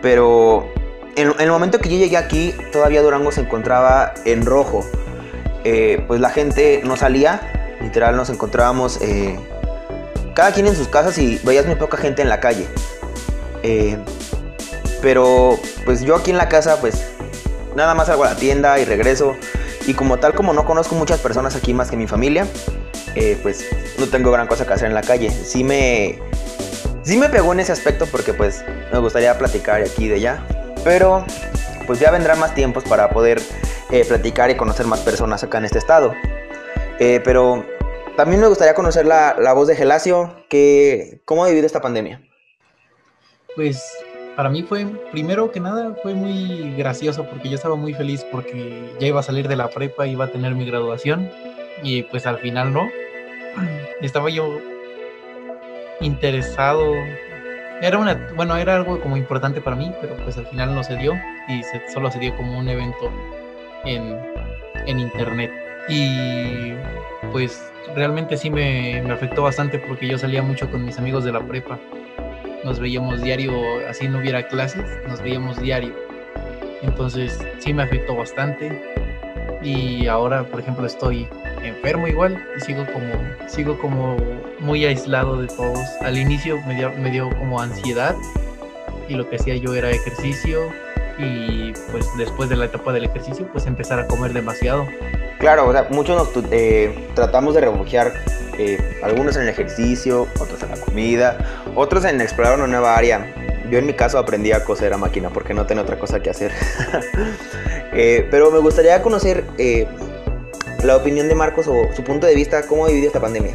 Pero 0.00 0.72
en, 1.16 1.30
en 1.30 1.40
el 1.40 1.50
momento 1.50 1.78
que 1.78 1.88
yo 1.88 1.96
llegué 1.96 2.16
aquí, 2.16 2.54
todavía 2.72 3.02
Durango 3.02 3.32
se 3.32 3.40
encontraba 3.40 4.14
en 4.24 4.46
rojo. 4.46 4.84
Eh, 5.64 6.04
pues 6.06 6.20
la 6.20 6.30
gente 6.30 6.82
no 6.84 6.96
salía, 6.96 7.76
literal 7.80 8.16
nos 8.16 8.30
encontrábamos 8.30 9.00
eh, 9.00 9.38
cada 10.34 10.52
quien 10.52 10.66
en 10.66 10.74
sus 10.74 10.88
casas 10.88 11.18
y 11.18 11.40
veías 11.44 11.66
muy 11.66 11.76
poca 11.76 11.96
gente 11.96 12.22
en 12.22 12.28
la 12.28 12.40
calle. 12.40 12.66
Pero 15.00 15.58
pues 15.84 16.00
yo 16.02 16.14
aquí 16.16 16.30
en 16.30 16.38
la 16.38 16.48
casa, 16.48 16.80
pues 16.80 17.11
nada 17.74 17.94
más 17.94 18.06
salgo 18.06 18.24
a 18.24 18.30
la 18.30 18.36
tienda 18.36 18.78
y 18.78 18.84
regreso. 18.84 19.36
Y 19.86 19.94
como 19.94 20.18
tal, 20.18 20.34
como 20.34 20.52
no 20.52 20.64
conozco 20.64 20.94
muchas 20.94 21.20
personas 21.20 21.56
aquí 21.56 21.74
más 21.74 21.90
que 21.90 21.96
mi 21.96 22.06
familia, 22.06 22.46
eh, 23.14 23.38
pues 23.42 23.66
no 23.98 24.06
tengo 24.06 24.30
gran 24.30 24.46
cosa 24.46 24.66
que 24.66 24.72
hacer 24.72 24.88
en 24.88 24.94
la 24.94 25.02
calle. 25.02 25.30
Sí 25.30 25.64
me, 25.64 26.18
sí 27.02 27.16
me 27.16 27.28
pegó 27.28 27.52
en 27.52 27.60
ese 27.60 27.72
aspecto 27.72 28.06
porque 28.06 28.32
pues 28.32 28.64
me 28.92 28.98
gustaría 28.98 29.36
platicar 29.38 29.82
aquí 29.82 30.08
de 30.08 30.16
allá. 30.16 30.46
Pero 30.84 31.24
pues 31.86 31.98
ya 31.98 32.10
vendrán 32.10 32.38
más 32.38 32.54
tiempos 32.54 32.84
para 32.84 33.10
poder 33.10 33.40
eh, 33.90 34.04
platicar 34.04 34.50
y 34.50 34.56
conocer 34.56 34.86
más 34.86 35.00
personas 35.00 35.42
acá 35.42 35.58
en 35.58 35.64
este 35.64 35.78
estado. 35.78 36.14
Eh, 36.98 37.20
pero 37.24 37.64
también 38.16 38.40
me 38.40 38.46
gustaría 38.46 38.74
conocer 38.74 39.06
la, 39.06 39.34
la 39.38 39.52
voz 39.52 39.66
de 39.66 39.74
Gelacio, 39.74 40.44
que, 40.48 41.20
¿cómo 41.24 41.44
ha 41.44 41.48
vivido 41.48 41.66
esta 41.66 41.80
pandemia? 41.80 42.22
Pues 43.56 43.82
para 44.36 44.48
mí 44.48 44.62
fue, 44.62 44.86
primero 45.10 45.50
que 45.50 45.60
nada, 45.60 45.94
fue 46.02 46.14
muy 46.14 46.74
gracioso 46.76 47.24
porque 47.24 47.48
yo 47.48 47.56
estaba 47.56 47.76
muy 47.76 47.92
feliz 47.94 48.24
porque 48.30 48.94
ya 48.98 49.06
iba 49.06 49.20
a 49.20 49.22
salir 49.22 49.48
de 49.48 49.56
la 49.56 49.68
prepa, 49.68 50.06
iba 50.06 50.24
a 50.24 50.28
tener 50.28 50.54
mi 50.54 50.64
graduación 50.64 51.30
y 51.82 52.02
pues 52.04 52.26
al 52.26 52.38
final 52.38 52.72
no. 52.72 52.88
Estaba 54.00 54.30
yo 54.30 54.58
interesado. 56.00 56.94
Era 57.82 57.98
una, 57.98 58.14
bueno, 58.36 58.56
era 58.56 58.76
algo 58.76 59.00
como 59.00 59.16
importante 59.16 59.60
para 59.60 59.76
mí, 59.76 59.92
pero 60.00 60.16
pues 60.16 60.38
al 60.38 60.46
final 60.46 60.74
no 60.74 60.82
se 60.82 60.96
dio 60.96 61.14
y 61.48 61.62
se, 61.64 61.90
solo 61.92 62.10
se 62.10 62.18
dio 62.18 62.34
como 62.36 62.58
un 62.58 62.68
evento 62.68 63.10
en, 63.84 64.18
en 64.86 64.98
internet. 64.98 65.52
Y 65.88 66.72
pues 67.32 67.70
realmente 67.94 68.36
sí 68.36 68.50
me, 68.50 69.02
me 69.02 69.12
afectó 69.12 69.42
bastante 69.42 69.78
porque 69.78 70.06
yo 70.06 70.16
salía 70.16 70.42
mucho 70.42 70.70
con 70.70 70.84
mis 70.84 70.98
amigos 70.98 71.24
de 71.24 71.32
la 71.32 71.40
prepa 71.40 71.78
nos 72.64 72.78
veíamos 72.78 73.22
diario, 73.22 73.52
así 73.88 74.08
no 74.08 74.18
hubiera 74.18 74.46
clases, 74.48 74.84
nos 75.08 75.20
veíamos 75.22 75.60
diario. 75.60 75.94
Entonces 76.82 77.38
sí 77.58 77.72
me 77.72 77.82
afectó 77.82 78.16
bastante. 78.16 78.80
Y 79.62 80.06
ahora, 80.08 80.42
por 80.44 80.60
ejemplo, 80.60 80.86
estoy 80.86 81.28
enfermo 81.62 82.08
igual 82.08 82.44
y 82.56 82.60
sigo 82.60 82.84
como, 82.92 83.12
sigo 83.48 83.78
como 83.78 84.16
muy 84.58 84.84
aislado 84.84 85.40
de 85.40 85.46
todos. 85.46 85.78
Al 86.00 86.18
inicio 86.18 86.60
me 86.66 86.74
dio, 86.74 86.92
me 86.92 87.10
dio 87.10 87.30
como 87.38 87.60
ansiedad 87.60 88.16
y 89.08 89.14
lo 89.14 89.28
que 89.28 89.36
hacía 89.36 89.56
yo 89.56 89.74
era 89.74 89.90
ejercicio 89.90 90.68
y 91.18 91.72
pues 91.90 92.06
después 92.16 92.48
de 92.48 92.56
la 92.56 92.64
etapa 92.66 92.92
del 92.92 93.04
ejercicio 93.04 93.46
pues 93.52 93.66
empezar 93.66 94.00
a 94.00 94.06
comer 94.06 94.32
demasiado. 94.32 94.86
Claro, 95.38 95.68
o 95.68 95.72
sea, 95.72 95.86
muchos 95.90 96.16
nos 96.16 96.44
eh, 96.52 97.08
tratamos 97.14 97.54
de 97.54 97.62
refugiar, 97.62 98.12
eh, 98.58 98.78
algunos 99.02 99.36
en 99.36 99.42
el 99.42 99.48
ejercicio, 99.48 100.28
otros 100.40 100.62
en 100.62 100.70
la 100.70 100.76
comida, 100.92 101.38
otros 101.74 102.04
en 102.04 102.20
explorar 102.20 102.58
una 102.58 102.66
nueva 102.66 102.94
área. 102.94 103.26
Yo 103.70 103.78
en 103.78 103.86
mi 103.86 103.94
caso 103.94 104.18
aprendí 104.18 104.52
a 104.52 104.62
coser 104.62 104.92
a 104.92 104.98
máquina 104.98 105.30
porque 105.30 105.54
no 105.54 105.64
tenía 105.64 105.82
otra 105.82 105.98
cosa 105.98 106.20
que 106.20 106.30
hacer. 106.30 106.52
Eh, 107.94 108.26
pero 108.30 108.50
me 108.50 108.58
gustaría 108.58 109.02
conocer 109.02 109.44
eh, 109.58 109.86
la 110.82 110.96
opinión 110.96 111.28
de 111.28 111.34
Marcos 111.34 111.68
o 111.68 111.94
su 111.94 112.02
punto 112.02 112.26
de 112.26 112.34
vista, 112.34 112.66
cómo 112.66 112.86
ha 112.86 112.88
vivido 112.88 113.08
esta 113.08 113.20
pandemia. 113.20 113.54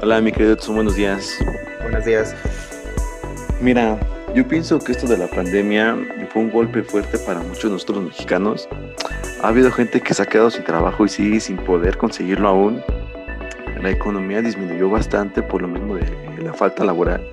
Hola, 0.00 0.22
mi 0.22 0.32
querido 0.32 0.54
Edson, 0.54 0.76
buenos 0.76 0.96
días. 0.96 1.36
Buenos 1.82 2.02
días. 2.06 2.34
Mira, 3.60 3.98
yo 4.34 4.48
pienso 4.48 4.78
que 4.78 4.92
esto 4.92 5.06
de 5.06 5.18
la 5.18 5.26
pandemia 5.26 5.98
fue 6.32 6.40
un 6.40 6.50
golpe 6.50 6.82
fuerte 6.82 7.18
para 7.18 7.40
muchos 7.40 7.64
de 7.64 7.70
nosotros 7.72 7.98
los 7.98 8.06
mexicanos. 8.06 8.66
ha 9.42 9.48
habido 9.48 9.70
gente 9.70 10.00
que 10.00 10.14
se 10.14 10.22
ha 10.22 10.26
quedado 10.26 10.48
sin 10.48 10.64
trabajo 10.64 11.04
y 11.04 11.10
sigue 11.10 11.38
sin 11.38 11.58
poder 11.58 11.98
conseguirlo 11.98 12.48
aún. 12.48 12.82
La 13.82 13.90
economía 13.90 14.40
disminuyó 14.40 14.88
bastante 14.88 15.42
por 15.42 15.60
lo 15.60 15.68
mismo 15.68 15.96
de 15.96 16.06
falta 16.54 16.84
laboral. 16.84 17.28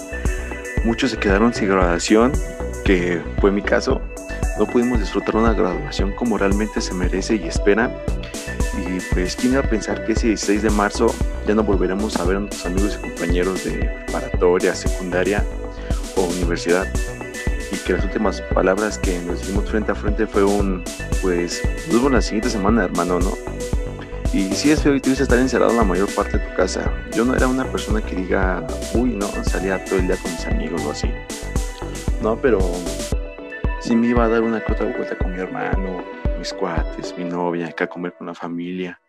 Muchos 0.84 1.12
se 1.12 1.18
quedaron 1.18 1.54
sin 1.54 1.70
graduación, 1.70 2.32
que 2.84 3.22
fue 3.40 3.52
mi 3.52 3.62
caso. 3.62 4.02
No 4.58 4.66
pudimos 4.66 5.00
disfrutar 5.00 5.36
una 5.36 5.54
graduación 5.54 6.12
como 6.14 6.38
realmente 6.38 6.82
se 6.82 6.94
merece 6.94 7.36
y 7.36 7.48
espera. 7.48 7.92
Y 8.78 9.00
pues, 9.14 9.36
¿quién 9.36 9.54
iba 9.54 9.62
a 9.62 9.70
pensar 9.70 10.06
que 10.06 10.14
ese 10.14 10.28
16 10.28 10.64
de 10.64 10.70
marzo 10.72 11.14
ya 11.48 11.54
no 11.54 11.64
volveremos 11.64 12.18
a 12.18 12.26
ver 12.26 12.38
a 12.38 12.40
nuestros 12.40 12.66
amigos 12.66 13.00
y 13.00 13.10
compañeros 13.10 13.64
de 13.66 13.74
preparatoria, 14.08 14.76
secundaria 14.76 15.46
o 16.16 16.22
universidad? 16.24 16.88
Y 17.72 17.78
que 17.78 17.94
las 17.94 18.04
últimas 18.04 18.42
palabras 18.54 18.98
que 18.98 19.20
nos 19.20 19.40
dijimos 19.40 19.70
frente 19.70 19.92
a 19.92 19.96
frente 19.96 20.28
fue 20.28 20.44
un, 20.44 20.84
pues, 21.22 21.62
nos 21.88 21.96
vemos 21.96 22.12
la 22.12 22.22
siguiente 22.22 22.50
semana, 22.50 22.86
hermano, 22.86 23.20
¿no? 23.20 23.32
Y 24.34 24.50
sí 24.54 24.72
es 24.72 24.82
feo 24.82 24.96
y 24.96 25.02
triste 25.02 25.24
estar 25.24 25.40
encerrado 25.40 25.74
la 25.74 25.84
mayor 25.84 26.08
parte 26.16 26.38
de 26.38 26.48
tu 26.48 26.56
casa. 26.56 26.90
Yo 27.14 27.26
no 27.26 27.36
era 27.36 27.48
una 27.48 27.70
persona 27.70 28.02
que 28.02 28.16
diga, 28.16 28.66
uy, 28.94 29.10
no, 29.10 29.28
salía 29.44 29.84
todo 29.84 30.00
el 30.00 30.08
día 30.08 30.16
con 30.16 30.32
mis 30.32 30.46
amigos 30.46 30.82
o 30.86 30.92
así. 30.92 31.10
No, 32.22 32.40
pero 32.40 32.60
sí 33.82 33.94
me 33.94 34.08
iba 34.08 34.24
a 34.24 34.30
dar 34.30 34.42
una 34.42 34.64
que 34.64 34.72
otra 34.72 34.86
vuelta 34.86 35.18
con 35.18 35.34
mi 35.34 35.38
hermano, 35.38 36.02
mis 36.40 36.54
cuates, 36.54 37.14
mi 37.18 37.26
novia, 37.26 37.68
acá 37.68 37.84
a 37.84 37.88
comer 37.88 38.14
con 38.14 38.28
la 38.28 38.34
familia. 38.34 39.02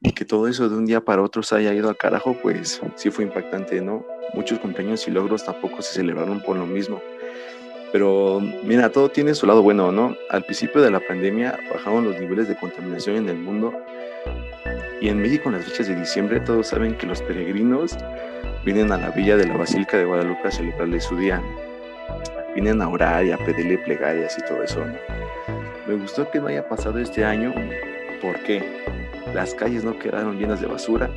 Y 0.00 0.12
que 0.12 0.24
todo 0.24 0.48
eso 0.48 0.66
de 0.70 0.76
un 0.76 0.86
día 0.86 1.02
para 1.02 1.20
otro 1.20 1.42
se 1.42 1.56
haya 1.56 1.74
ido 1.74 1.90
al 1.90 1.98
carajo, 1.98 2.34
pues 2.42 2.80
sí 2.94 3.10
fue 3.10 3.24
impactante, 3.24 3.82
¿no? 3.82 4.06
Muchos 4.32 4.60
cumpleaños 4.60 5.06
y 5.06 5.10
logros 5.10 5.44
tampoco 5.44 5.82
se 5.82 5.92
celebraron 5.92 6.40
por 6.40 6.56
lo 6.56 6.64
mismo. 6.64 7.02
Pero 7.92 8.40
mira, 8.40 8.90
todo 8.90 9.10
tiene 9.10 9.34
su 9.34 9.46
lado 9.46 9.62
bueno, 9.62 9.92
¿no? 9.92 10.16
Al 10.30 10.42
principio 10.44 10.80
de 10.80 10.90
la 10.90 11.00
pandemia 11.00 11.58
bajaron 11.70 12.06
los 12.06 12.18
niveles 12.18 12.48
de 12.48 12.56
contaminación 12.56 13.16
en 13.16 13.28
el 13.28 13.36
mundo 13.36 13.74
y 15.04 15.10
en 15.10 15.20
México 15.20 15.50
en 15.50 15.56
las 15.56 15.66
fechas 15.66 15.88
de 15.88 15.96
diciembre 15.96 16.40
todos 16.40 16.68
saben 16.68 16.96
que 16.96 17.06
los 17.06 17.20
peregrinos 17.20 17.94
vienen 18.64 18.90
a 18.90 18.96
la 18.96 19.10
villa 19.10 19.36
de 19.36 19.46
la 19.46 19.54
Basílica 19.54 19.98
de 19.98 20.06
Guadalupe 20.06 20.48
a 20.48 20.50
celebrarle 20.50 20.98
su 20.98 21.14
día. 21.18 21.42
Vienen 22.54 22.80
a 22.80 22.88
orar 22.88 23.22
y 23.26 23.30
a 23.30 23.36
pedirle 23.36 23.76
plegarias 23.76 24.34
y 24.38 24.42
todo 24.48 24.62
eso. 24.62 24.82
Me 25.86 25.96
gustó 25.96 26.30
que 26.30 26.40
no 26.40 26.46
haya 26.46 26.66
pasado 26.66 26.98
este 26.98 27.22
año 27.22 27.52
porque 28.22 28.64
las 29.34 29.54
calles 29.54 29.84
no 29.84 29.98
quedaron 29.98 30.38
llenas 30.38 30.62
de 30.62 30.68
basura, 30.68 31.10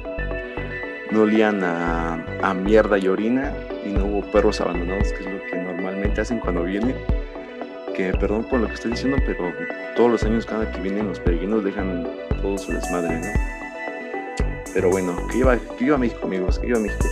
no 1.09 1.21
olían 1.21 1.63
a, 1.63 2.25
a 2.43 2.53
mierda 2.53 2.97
y 2.97 3.07
orina 3.07 3.53
y 3.85 3.93
no 3.93 4.03
hubo 4.03 4.31
perros 4.33 4.59
abandonados, 4.59 5.13
que 5.13 5.23
es 5.23 5.33
lo 5.33 5.41
que 5.43 5.55
normalmente 5.55 6.19
hacen 6.19 6.41
cuando 6.41 6.63
vienen. 6.63 6.97
Que 7.95 8.11
perdón 8.11 8.43
por 8.49 8.59
lo 8.59 8.67
que 8.67 8.73
estoy 8.73 8.91
diciendo, 8.91 9.15
pero 9.25 9.53
todos 9.95 10.11
los 10.11 10.23
años 10.23 10.45
cada 10.45 10.69
que 10.73 10.81
vienen 10.81 11.07
los 11.07 11.21
peregrinos 11.21 11.63
dejan 11.63 12.05
todo 12.41 12.57
su 12.57 12.73
desmadre, 12.73 13.21
¿no? 13.21 13.56
Pero 14.77 14.91
bueno, 14.91 15.15
que 15.31 15.39
iba, 15.39 15.57
que 15.57 15.85
iba 15.85 15.95
a 15.95 15.97
México, 15.97 16.27
amigos, 16.27 16.59
que 16.59 16.67
iba 16.67 16.77
a 16.77 16.79
México. 16.79 17.03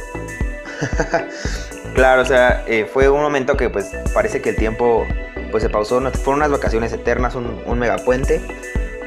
claro, 1.96 2.22
o 2.22 2.26
sea, 2.26 2.64
eh, 2.68 2.86
fue 2.86 3.10
un 3.10 3.24
momento 3.24 3.58
que 3.58 3.72
pues 3.72 3.90
parece 4.14 4.40
que 4.40 4.52
el 4.52 4.56
tiempo 4.56 5.04
pues 5.50 5.64
se 5.64 5.70
pausó, 5.72 6.00
fueron 6.12 6.42
unas 6.42 6.52
vacaciones 6.52 6.94
eternas, 6.94 7.34
un, 7.34 7.60
un 7.66 7.80
megapuente. 7.80 8.40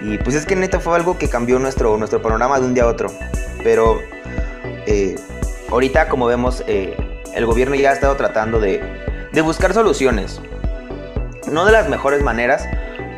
Y 0.02 0.18
pues 0.18 0.34
es 0.34 0.44
que 0.44 0.56
neta 0.56 0.80
fue 0.80 0.96
algo 0.96 1.18
que 1.18 1.28
cambió 1.28 1.60
nuestro, 1.60 1.96
nuestro 1.98 2.20
panorama 2.20 2.58
de 2.58 2.66
un 2.66 2.74
día 2.74 2.82
a 2.82 2.86
otro. 2.88 3.12
Pero 3.62 4.00
eh, 4.86 5.14
ahorita, 5.70 6.08
como 6.08 6.26
vemos, 6.26 6.64
eh, 6.66 6.96
el 7.36 7.46
gobierno 7.46 7.76
ya 7.76 7.90
ha 7.90 7.92
estado 7.92 8.16
tratando 8.16 8.58
de, 8.58 8.82
de 9.30 9.40
buscar 9.40 9.72
soluciones. 9.72 10.40
No 11.48 11.64
de 11.64 11.70
las 11.70 11.88
mejores 11.88 12.24
maneras, 12.24 12.68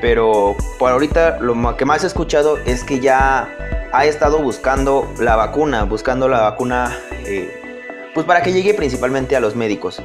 pero 0.02 0.54
por 0.78 0.92
ahorita 0.92 1.38
lo 1.40 1.78
que 1.78 1.86
más 1.86 2.04
he 2.04 2.08
escuchado 2.08 2.58
es 2.66 2.84
que 2.84 3.00
ya 3.00 3.48
ha 3.92 4.04
estado 4.04 4.38
buscando 4.38 5.12
la 5.18 5.36
vacuna, 5.36 5.84
buscando 5.84 6.28
la 6.28 6.40
vacuna, 6.40 6.96
eh, 7.26 7.50
pues 8.14 8.26
para 8.26 8.42
que 8.42 8.52
llegue 8.52 8.74
principalmente 8.74 9.36
a 9.36 9.40
los 9.40 9.56
médicos. 9.56 10.02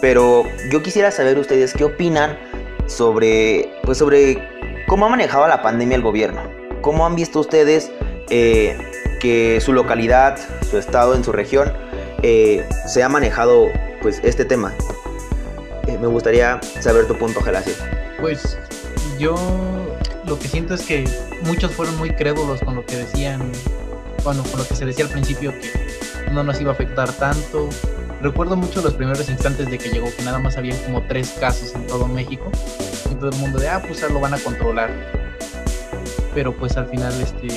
Pero 0.00 0.44
yo 0.70 0.82
quisiera 0.82 1.10
saber 1.10 1.38
ustedes 1.38 1.72
qué 1.72 1.84
opinan 1.84 2.38
sobre, 2.86 3.70
pues 3.84 3.98
sobre 3.98 4.48
cómo 4.88 5.06
ha 5.06 5.08
manejado 5.08 5.46
la 5.48 5.62
pandemia 5.62 5.96
el 5.96 6.02
gobierno. 6.02 6.42
¿Cómo 6.80 7.06
han 7.06 7.14
visto 7.14 7.40
ustedes 7.40 7.90
eh, 8.30 8.76
que 9.20 9.60
su 9.60 9.72
localidad, 9.72 10.38
su 10.68 10.78
estado, 10.78 11.14
en 11.14 11.24
su 11.24 11.32
región, 11.32 11.72
eh, 12.22 12.66
se 12.86 13.02
ha 13.02 13.08
manejado 13.08 13.68
pues 14.02 14.20
este 14.22 14.44
tema? 14.44 14.74
me 16.00 16.08
gustaría 16.08 16.60
saber 16.80 17.06
tu 17.06 17.16
punto, 17.16 17.40
Gelacio. 17.40 17.72
Pues 18.20 18.58
yo 19.18 19.36
lo 20.26 20.38
que 20.38 20.48
siento 20.48 20.74
es 20.74 20.82
que 20.82 21.04
muchos 21.44 21.72
fueron 21.72 21.96
muy 21.98 22.10
crédulos 22.10 22.60
con 22.60 22.74
lo 22.74 22.84
que 22.84 22.96
decían, 22.96 23.40
bueno, 24.24 24.42
con 24.44 24.58
lo 24.58 24.66
que 24.66 24.74
se 24.74 24.84
decía 24.84 25.04
al 25.04 25.10
principio 25.10 25.52
que 25.52 26.30
no 26.32 26.42
nos 26.42 26.60
iba 26.60 26.70
a 26.70 26.74
afectar 26.74 27.10
tanto. 27.12 27.68
Recuerdo 28.20 28.56
mucho 28.56 28.82
los 28.82 28.94
primeros 28.94 29.28
instantes 29.28 29.70
de 29.70 29.78
que 29.78 29.90
llegó, 29.90 30.08
que 30.16 30.22
nada 30.22 30.38
más 30.38 30.56
había 30.56 30.74
como 30.84 31.02
tres 31.06 31.36
casos 31.38 31.74
en 31.74 31.86
todo 31.86 32.08
México. 32.08 32.50
Y 33.10 33.14
todo 33.14 33.30
el 33.30 33.36
mundo 33.36 33.58
de, 33.58 33.68
ah, 33.68 33.82
pues 33.86 34.00
ya 34.00 34.08
lo 34.08 34.20
van 34.20 34.34
a 34.34 34.38
controlar. 34.38 34.90
Pero 36.34 36.54
pues 36.56 36.76
al 36.76 36.88
final 36.88 37.12
este, 37.20 37.48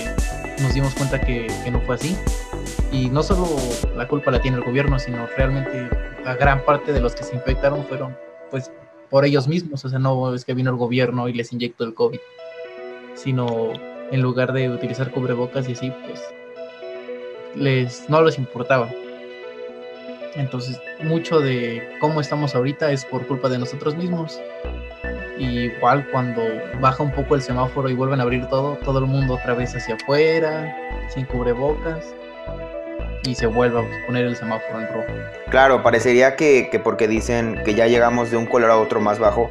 nos 0.61 0.73
dimos 0.73 0.93
cuenta 0.93 1.19
que, 1.19 1.47
que 1.63 1.71
no 1.71 1.81
fue 1.81 1.95
así. 1.95 2.15
Y 2.91 3.09
no 3.09 3.23
solo 3.23 3.47
la 3.95 4.07
culpa 4.07 4.31
la 4.31 4.41
tiene 4.41 4.57
el 4.57 4.63
gobierno, 4.63 4.99
sino 4.99 5.27
realmente 5.37 5.89
la 6.23 6.35
gran 6.35 6.63
parte 6.65 6.93
de 6.93 6.99
los 6.99 7.15
que 7.15 7.23
se 7.23 7.35
infectaron 7.35 7.85
fueron 7.85 8.15
pues 8.51 8.71
por 9.09 9.25
ellos 9.25 9.47
mismos, 9.47 9.83
o 9.85 9.89
sea, 9.89 9.99
no 9.99 10.33
es 10.33 10.45
que 10.45 10.53
vino 10.53 10.69
el 10.69 10.77
gobierno 10.77 11.27
y 11.27 11.33
les 11.33 11.51
inyectó 11.51 11.83
el 11.83 11.93
COVID, 11.93 12.19
sino 13.21 13.73
en 14.11 14.21
lugar 14.21 14.53
de 14.53 14.69
utilizar 14.69 15.11
cubrebocas 15.11 15.67
y 15.69 15.73
así, 15.73 15.91
pues 16.05 16.21
les 17.55 18.09
no 18.09 18.21
les 18.21 18.37
importaba. 18.37 18.89
Entonces, 20.35 20.79
mucho 21.03 21.39
de 21.39 21.81
cómo 21.99 22.21
estamos 22.21 22.55
ahorita 22.55 22.91
es 22.91 23.05
por 23.05 23.25
culpa 23.27 23.49
de 23.49 23.57
nosotros 23.57 23.95
mismos. 23.95 24.39
Y 25.37 25.65
igual 25.65 26.07
cuando 26.11 26.41
baja 26.81 27.01
un 27.03 27.11
poco 27.11 27.35
el 27.35 27.41
semáforo 27.41 27.89
y 27.89 27.93
vuelven 27.93 28.19
a 28.19 28.23
abrir 28.23 28.45
todo, 28.47 28.77
todo 28.83 28.99
el 28.99 29.05
mundo 29.05 29.35
otra 29.35 29.53
vez 29.53 29.75
hacia 29.75 29.95
afuera, 29.95 30.75
sin 31.09 31.25
cubrebocas 31.25 32.13
y 33.23 33.35
se 33.35 33.47
vuelva 33.47 33.81
a 33.81 34.05
poner 34.05 34.25
el 34.25 34.35
semáforo 34.35 34.79
en 34.79 34.87
rojo. 34.87 35.07
Claro, 35.49 35.83
parecería 35.83 36.35
que, 36.35 36.79
porque 36.83 37.07
dicen 37.07 37.61
que 37.65 37.73
ya 37.73 37.87
llegamos 37.87 38.31
de 38.31 38.37
un 38.37 38.45
color 38.45 38.71
a 38.71 38.77
otro 38.77 38.99
más 38.99 39.19
bajo, 39.19 39.49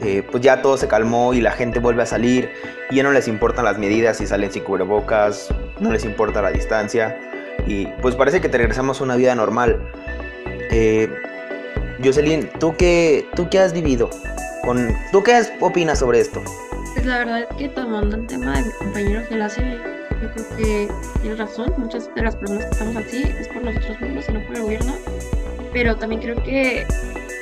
eh, 0.00 0.22
pues 0.30 0.42
ya 0.42 0.62
todo 0.62 0.76
se 0.76 0.88
calmó 0.88 1.34
y 1.34 1.40
la 1.40 1.50
gente 1.50 1.80
vuelve 1.80 2.02
a 2.02 2.06
salir 2.06 2.50
y 2.90 2.96
ya 2.96 3.02
no 3.02 3.10
les 3.10 3.28
importan 3.28 3.64
las 3.64 3.78
medidas 3.78 4.18
si 4.18 4.26
salen 4.26 4.52
sin 4.52 4.62
cubrebocas, 4.62 5.48
no 5.80 5.90
les 5.90 6.04
importa 6.04 6.42
la 6.42 6.50
distancia 6.50 7.18
y 7.66 7.86
pues 8.00 8.14
parece 8.14 8.40
que 8.40 8.48
te 8.48 8.58
regresamos 8.58 9.00
a 9.00 9.04
una 9.04 9.16
vida 9.16 9.34
normal. 9.34 9.78
Eh, 10.70 11.08
Jocelyn, 12.02 12.48
¿tú 12.60 12.74
qué, 12.76 13.26
¿tú 13.34 13.48
qué 13.50 13.58
has 13.58 13.72
vivido? 13.72 14.10
Con, 14.62 14.94
¿Tú 15.10 15.22
qué 15.22 15.42
opinas 15.60 15.98
sobre 15.98 16.20
esto? 16.20 16.42
Pues 16.94 17.06
la 17.06 17.18
verdad 17.18 17.40
es 17.40 17.56
que 17.56 17.68
tomando 17.68 18.16
el 18.16 18.26
tema 18.26 18.56
de 18.56 18.66
mi 18.66 18.72
compañero 18.72 19.22
Gelacio, 19.28 19.64
yo 20.22 20.30
creo 20.32 20.56
que 20.56 20.88
tiene 21.20 21.36
razón, 21.36 21.72
muchas 21.76 22.12
de 22.14 22.22
las 22.22 22.36
personas 22.36 22.64
que 22.66 22.70
estamos 22.70 22.96
así 22.96 23.22
es 23.22 23.48
por 23.48 23.62
nosotros 23.62 24.00
mismos 24.00 24.28
y 24.28 24.32
no 24.32 24.46
por 24.46 24.56
el 24.56 24.62
gobierno, 24.62 24.94
pero 25.72 25.96
también 25.96 26.20
creo 26.20 26.42
que, 26.42 26.86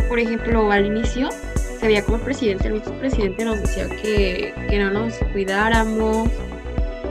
por 0.08 0.18
ejemplo, 0.18 0.70
al 0.70 0.86
inicio 0.86 1.30
se 1.78 1.86
veía 1.86 2.02
como 2.02 2.16
el 2.16 2.22
presidente, 2.22 2.68
el 2.68 2.74
vicepresidente 2.74 3.44
nos 3.44 3.60
decía 3.60 3.88
que, 3.88 4.54
que 4.68 4.78
no 4.78 4.90
nos 4.90 5.14
cuidáramos, 5.32 6.28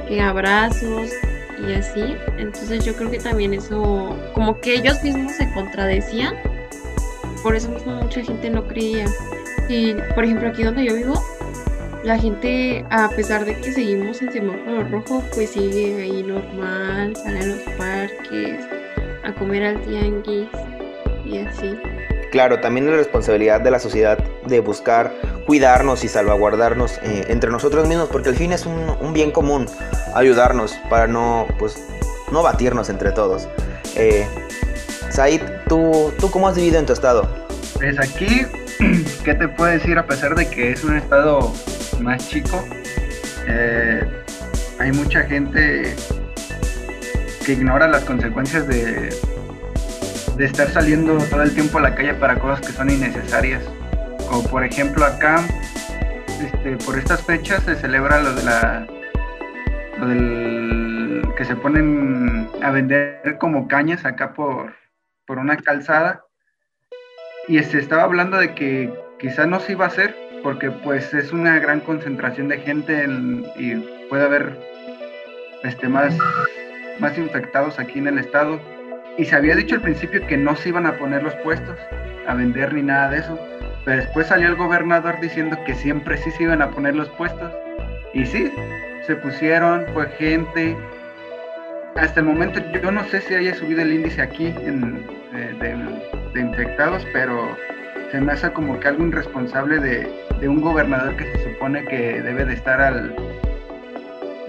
que 0.07 0.21
abrazos 0.21 1.09
y 1.67 1.73
así, 1.73 2.15
entonces 2.37 2.85
yo 2.85 2.93
creo 2.95 3.09
que 3.09 3.19
también 3.19 3.53
eso, 3.53 4.15
como 4.33 4.59
que 4.59 4.75
ellos 4.75 5.01
mismos 5.03 5.31
se 5.31 5.51
contradecían, 5.53 6.35
por 7.41 7.55
eso 7.55 7.69
mismo 7.69 7.93
mucha 8.01 8.21
gente 8.23 8.49
no 8.49 8.67
creía. 8.67 9.05
Y 9.69 9.93
por 10.13 10.23
ejemplo 10.23 10.49
aquí 10.49 10.63
donde 10.63 10.85
yo 10.85 10.93
vivo, 10.93 11.13
la 12.05 12.19
gente, 12.19 12.85
a 12.91 13.09
pesar 13.09 13.45
de 13.45 13.59
que 13.59 13.71
seguimos 13.71 14.21
en 14.21 14.31
semáforo 14.31 14.83
rojo, 14.89 15.23
pues 15.33 15.49
sigue 15.49 16.03
ahí 16.03 16.21
normal, 16.21 17.15
sale 17.15 17.39
a 17.39 17.45
los 17.47 17.59
parques, 17.79 18.63
a 19.23 19.33
comer 19.33 19.63
al 19.63 19.81
tianguis 19.81 20.47
y 21.25 21.39
así. 21.39 21.75
Claro, 22.31 22.59
también 22.59 22.85
es 22.85 22.91
la 22.91 22.97
responsabilidad 22.97 23.59
de 23.61 23.71
la 23.71 23.79
sociedad 23.79 24.19
de 24.45 24.59
buscar 24.59 25.15
cuidarnos 25.47 26.03
y 26.03 26.07
salvaguardarnos 26.07 26.99
eh, 27.01 27.25
entre 27.29 27.49
nosotros 27.49 27.87
mismos, 27.87 28.07
porque 28.11 28.29
al 28.29 28.35
fin 28.35 28.51
es 28.51 28.67
un, 28.67 29.13
bien 29.13 29.31
común 29.31 29.65
ayudarnos 30.13 30.73
para 30.91 31.07
no, 31.07 31.47
pues, 31.57 31.87
no 32.31 32.43
batirnos 32.43 32.89
entre 32.89 33.13
todos. 33.13 33.47
Eh, 33.95 34.27
Said, 35.09 35.41
¿tú, 35.67 36.13
¿tú 36.19 36.29
cómo 36.29 36.47
has 36.47 36.55
vivido 36.55 36.77
en 36.77 36.85
tu 36.85 36.93
estado? 36.93 37.27
Pues 37.73 37.97
aquí, 37.99 38.45
¿qué 39.23 39.33
te 39.33 39.47
puedo 39.47 39.71
decir? 39.71 39.97
A 39.97 40.05
pesar 40.05 40.35
de 40.35 40.47
que 40.47 40.71
es 40.71 40.83
un 40.83 40.97
estado 40.97 41.51
más 42.01 42.27
chico, 42.29 42.63
eh, 43.47 44.03
hay 44.79 44.91
mucha 44.91 45.23
gente 45.23 45.95
que 47.45 47.53
ignora 47.53 47.87
las 47.87 48.03
consecuencias 48.03 48.67
de, 48.67 49.13
de 50.37 50.45
estar 50.45 50.69
saliendo 50.69 51.17
todo 51.17 51.43
el 51.43 51.53
tiempo 51.53 51.77
a 51.77 51.81
la 51.81 51.95
calle 51.95 52.13
para 52.15 52.39
cosas 52.39 52.65
que 52.65 52.73
son 52.73 52.89
innecesarias. 52.89 53.63
Como 54.27 54.43
por 54.47 54.63
ejemplo 54.63 55.05
acá, 55.05 55.43
este, 56.41 56.77
por 56.85 56.97
estas 56.97 57.21
fechas 57.23 57.63
se 57.63 57.75
celebra 57.75 58.21
lo 58.21 58.33
de 58.33 58.43
la 58.43 58.87
lo 59.99 60.07
del 60.07 61.21
que 61.37 61.45
se 61.45 61.55
ponen 61.55 62.49
a 62.61 62.71
vender 62.71 63.37
como 63.39 63.67
cañas 63.67 64.05
acá 64.05 64.33
por, 64.33 64.73
por 65.25 65.37
una 65.37 65.57
calzada 65.57 66.25
y 67.47 67.61
se 67.63 67.79
estaba 67.79 68.03
hablando 68.03 68.37
de 68.37 68.53
que 68.55 68.93
quizá 69.19 69.45
no 69.45 69.59
se 69.59 69.73
iba 69.73 69.85
a 69.85 69.89
hacer 69.89 70.15
porque 70.45 70.69
pues 70.69 71.11
es 71.15 71.33
una 71.33 71.57
gran 71.57 71.79
concentración 71.79 72.49
de 72.49 72.59
gente 72.59 73.07
y 73.57 73.73
puede 74.09 74.25
haber 74.25 74.55
este, 75.63 75.89
más, 75.89 76.15
más 76.99 77.17
infectados 77.17 77.79
aquí 77.79 77.97
en 77.97 78.09
el 78.09 78.19
estado. 78.19 78.61
Y 79.17 79.25
se 79.25 79.35
había 79.35 79.55
dicho 79.55 79.73
al 79.73 79.81
principio 79.81 80.25
que 80.27 80.37
no 80.37 80.55
se 80.55 80.69
iban 80.69 80.85
a 80.85 80.97
poner 80.99 81.23
los 81.23 81.33
puestos 81.37 81.75
a 82.27 82.35
vender 82.35 82.75
ni 82.75 82.83
nada 82.83 83.09
de 83.09 83.17
eso. 83.17 83.39
Pero 83.85 84.03
después 84.03 84.27
salió 84.27 84.47
el 84.47 84.55
gobernador 84.55 85.19
diciendo 85.19 85.57
que 85.65 85.73
siempre 85.73 86.15
sí 86.17 86.29
se 86.29 86.43
iban 86.43 86.61
a 86.61 86.69
poner 86.69 86.95
los 86.95 87.09
puestos. 87.09 87.51
Y 88.13 88.23
sí, 88.27 88.53
se 89.07 89.15
pusieron, 89.15 89.87
fue 89.95 90.07
gente. 90.09 90.77
Hasta 91.95 92.19
el 92.19 92.27
momento 92.27 92.59
yo 92.83 92.91
no 92.91 93.03
sé 93.05 93.19
si 93.21 93.33
haya 93.33 93.55
subido 93.55 93.81
el 93.81 93.93
índice 93.93 94.21
aquí 94.21 94.53
en, 94.59 95.07
de, 95.33 96.39
infectados, 96.39 97.03
pero 97.13 97.57
se 98.11 98.21
me 98.21 98.33
hace 98.33 98.51
como 98.51 98.79
que 98.79 98.87
algo 98.87 99.05
irresponsable 99.05 99.79
de, 99.79 100.07
de 100.39 100.47
un 100.47 100.61
gobernador 100.61 101.15
que 101.15 101.25
se 101.31 101.53
supone 101.53 101.83
que 101.85 102.21
debe 102.21 102.45
de 102.45 102.53
estar 102.53 102.81
al, 102.81 103.15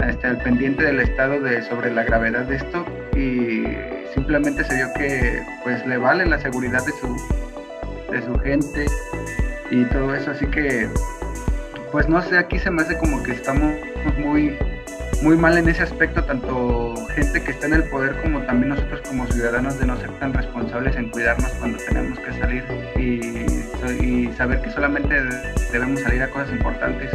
este, 0.07 0.27
al 0.27 0.37
pendiente 0.41 0.83
del 0.83 0.99
estado 0.99 1.39
de, 1.41 1.61
sobre 1.63 1.93
la 1.93 2.03
gravedad 2.03 2.45
de 2.45 2.55
esto 2.55 2.85
y 3.15 3.65
simplemente 4.13 4.63
se 4.63 4.75
vio 4.75 4.87
que 4.95 5.43
pues 5.63 5.85
le 5.85 5.97
vale 5.97 6.25
la 6.25 6.39
seguridad 6.39 6.85
de 6.85 6.91
su, 6.93 8.11
de 8.11 8.21
su 8.21 8.39
gente 8.39 8.85
y 9.71 9.83
todo 9.85 10.15
eso, 10.15 10.31
así 10.31 10.45
que 10.47 10.87
pues 11.91 12.07
no 12.07 12.21
sé, 12.21 12.37
aquí 12.37 12.59
se 12.59 12.69
me 12.69 12.81
hace 12.81 12.97
como 12.97 13.23
que 13.23 13.31
estamos 13.31 13.73
muy, 14.17 14.57
muy 15.21 15.37
mal 15.37 15.57
en 15.57 15.69
ese 15.69 15.83
aspecto, 15.83 16.23
tanto 16.23 16.95
gente 17.15 17.41
que 17.41 17.51
está 17.51 17.67
en 17.67 17.73
el 17.73 17.83
poder 17.83 18.21
como 18.21 18.41
también 18.41 18.69
nosotros 18.69 19.01
como 19.07 19.25
ciudadanos 19.27 19.79
de 19.79 19.85
no 19.85 19.97
ser 19.97 20.11
tan 20.19 20.33
responsables 20.33 20.95
en 20.95 21.09
cuidarnos 21.09 21.49
cuando 21.59 21.77
tenemos 21.79 22.19
que 22.19 22.33
salir 22.33 22.63
y, 22.97 23.36
y 23.91 24.31
saber 24.33 24.61
que 24.61 24.71
solamente 24.71 25.15
debemos 25.71 26.01
salir 26.01 26.21
a 26.23 26.29
cosas 26.29 26.51
importantes 26.51 27.11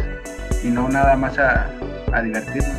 y 0.63 0.69
no 0.69 0.89
nada 0.89 1.15
más 1.15 1.37
a, 1.39 1.69
a 2.11 2.21
divertirnos. 2.21 2.75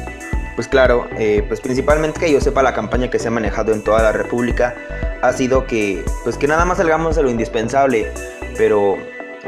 Pues 0.54 0.68
claro, 0.68 1.08
eh, 1.18 1.44
pues 1.48 1.60
principalmente 1.60 2.20
que 2.20 2.32
yo 2.32 2.40
sepa 2.40 2.62
la 2.62 2.74
campaña 2.74 3.10
que 3.10 3.18
se 3.18 3.28
ha 3.28 3.30
manejado 3.30 3.72
en 3.72 3.82
toda 3.82 4.02
la 4.02 4.12
República 4.12 4.74
ha 5.20 5.32
sido 5.32 5.66
que, 5.66 6.04
pues 6.22 6.36
que 6.36 6.46
nada 6.46 6.64
más 6.64 6.78
salgamos 6.78 7.16
de 7.16 7.22
lo 7.22 7.30
indispensable, 7.30 8.12
pero 8.56 8.96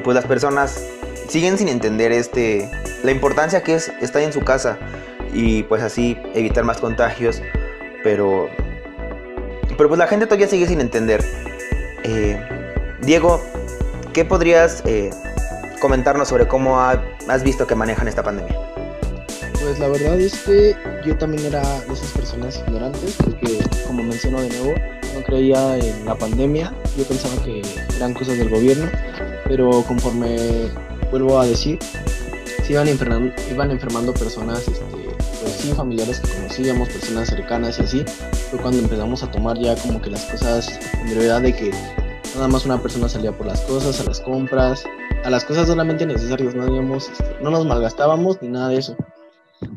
pues 0.03 0.15
las 0.15 0.25
personas 0.25 0.85
siguen 1.29 1.59
sin 1.59 1.69
entender 1.69 2.13
este, 2.13 2.69
la 3.05 3.13
importancia 3.13 3.63
que 3.63 3.75
es 3.75 3.93
estar 4.01 4.23
en 4.23 4.33
su 4.33 4.41
casa 4.41 4.79
y 5.33 5.63
pues 5.65 5.83
así 5.83 6.19
evitar 6.35 6.65
más 6.65 6.79
contagios, 6.79 7.43
pero, 8.03 8.49
pero 9.77 9.89
pues 9.89 9.99
la 9.99 10.07
gente 10.07 10.27
todavía 10.27 10.49
sigue 10.49 10.67
sin 10.67 10.81
entender. 10.81 11.23
Eh, 12.05 12.41
Diego, 13.03 13.45
¿qué 14.17 14.25
podrías 14.25 14.83
eh, 14.87 15.11
comentarnos 15.79 16.29
sobre 16.29 16.49
cómo 16.49 16.81
has 16.81 17.43
visto 17.43 17.67
que 17.67 17.75
manejan 17.75 18.09
esta 18.09 18.23
pandemia? 18.23 18.59
Pues 19.61 19.79
la 19.79 19.89
verdad 19.89 20.19
es 20.19 20.39
que 20.39 20.75
yo 21.05 21.19
también 21.19 21.45
era 21.45 21.61
de 21.81 21.93
esas 21.93 22.13
personas 22.13 22.59
ignorantes, 22.67 23.15
porque 23.23 23.59
como 23.87 24.03
menciono 24.03 24.41
de 24.41 24.49
nuevo, 24.49 24.73
no 25.15 25.23
creía 25.23 25.77
en 25.77 26.07
la 26.07 26.15
pandemia, 26.15 26.73
yo 26.97 27.05
pensaba 27.05 27.35
que 27.45 27.61
eran 27.95 28.15
cosas 28.15 28.39
del 28.39 28.49
gobierno, 28.49 28.91
pero 29.49 29.83
conforme 29.83 30.71
vuelvo 31.11 31.39
a 31.39 31.45
decir, 31.45 31.79
se 32.65 32.73
iban 32.73 32.89
enfermando, 32.89 33.35
iban 33.51 33.71
enfermando 33.71 34.15
personas, 34.15 34.61
este, 34.61 35.11
pues 35.43 35.53
sí, 35.59 35.73
familiares 35.77 36.21
que 36.21 36.31
conocíamos, 36.31 36.89
personas 36.89 37.29
cercanas 37.29 37.79
y 37.79 37.83
así, 37.83 38.05
fue 38.49 38.61
cuando 38.61 38.79
empezamos 38.79 39.23
a 39.23 39.31
tomar 39.31 39.59
ya 39.59 39.77
como 39.77 40.01
que 40.01 40.09
las 40.09 40.25
cosas 40.25 40.81
en 41.03 41.11
brevedad 41.11 41.43
de 41.43 41.55
que 41.55 41.71
nada 42.37 42.49
más 42.49 42.65
una 42.65 42.81
persona 42.81 43.09
salía 43.09 43.33
por 43.33 43.47
las 43.47 43.63
cosas, 43.63 44.01
a 44.01 44.05
las 44.05 44.21
compras, 44.21 44.85
a 45.25 45.31
las 45.31 45.45
cosas 45.45 45.67
solamente 45.67 46.07
necesarias, 46.07 46.55
no, 46.55 46.97
este, 46.97 47.25
no 47.43 47.51
nos 47.51 47.67
malgastábamos 47.67 48.41
ni 48.41 48.49
nada 48.49 48.69
de 48.69 48.79
eso 48.79 48.97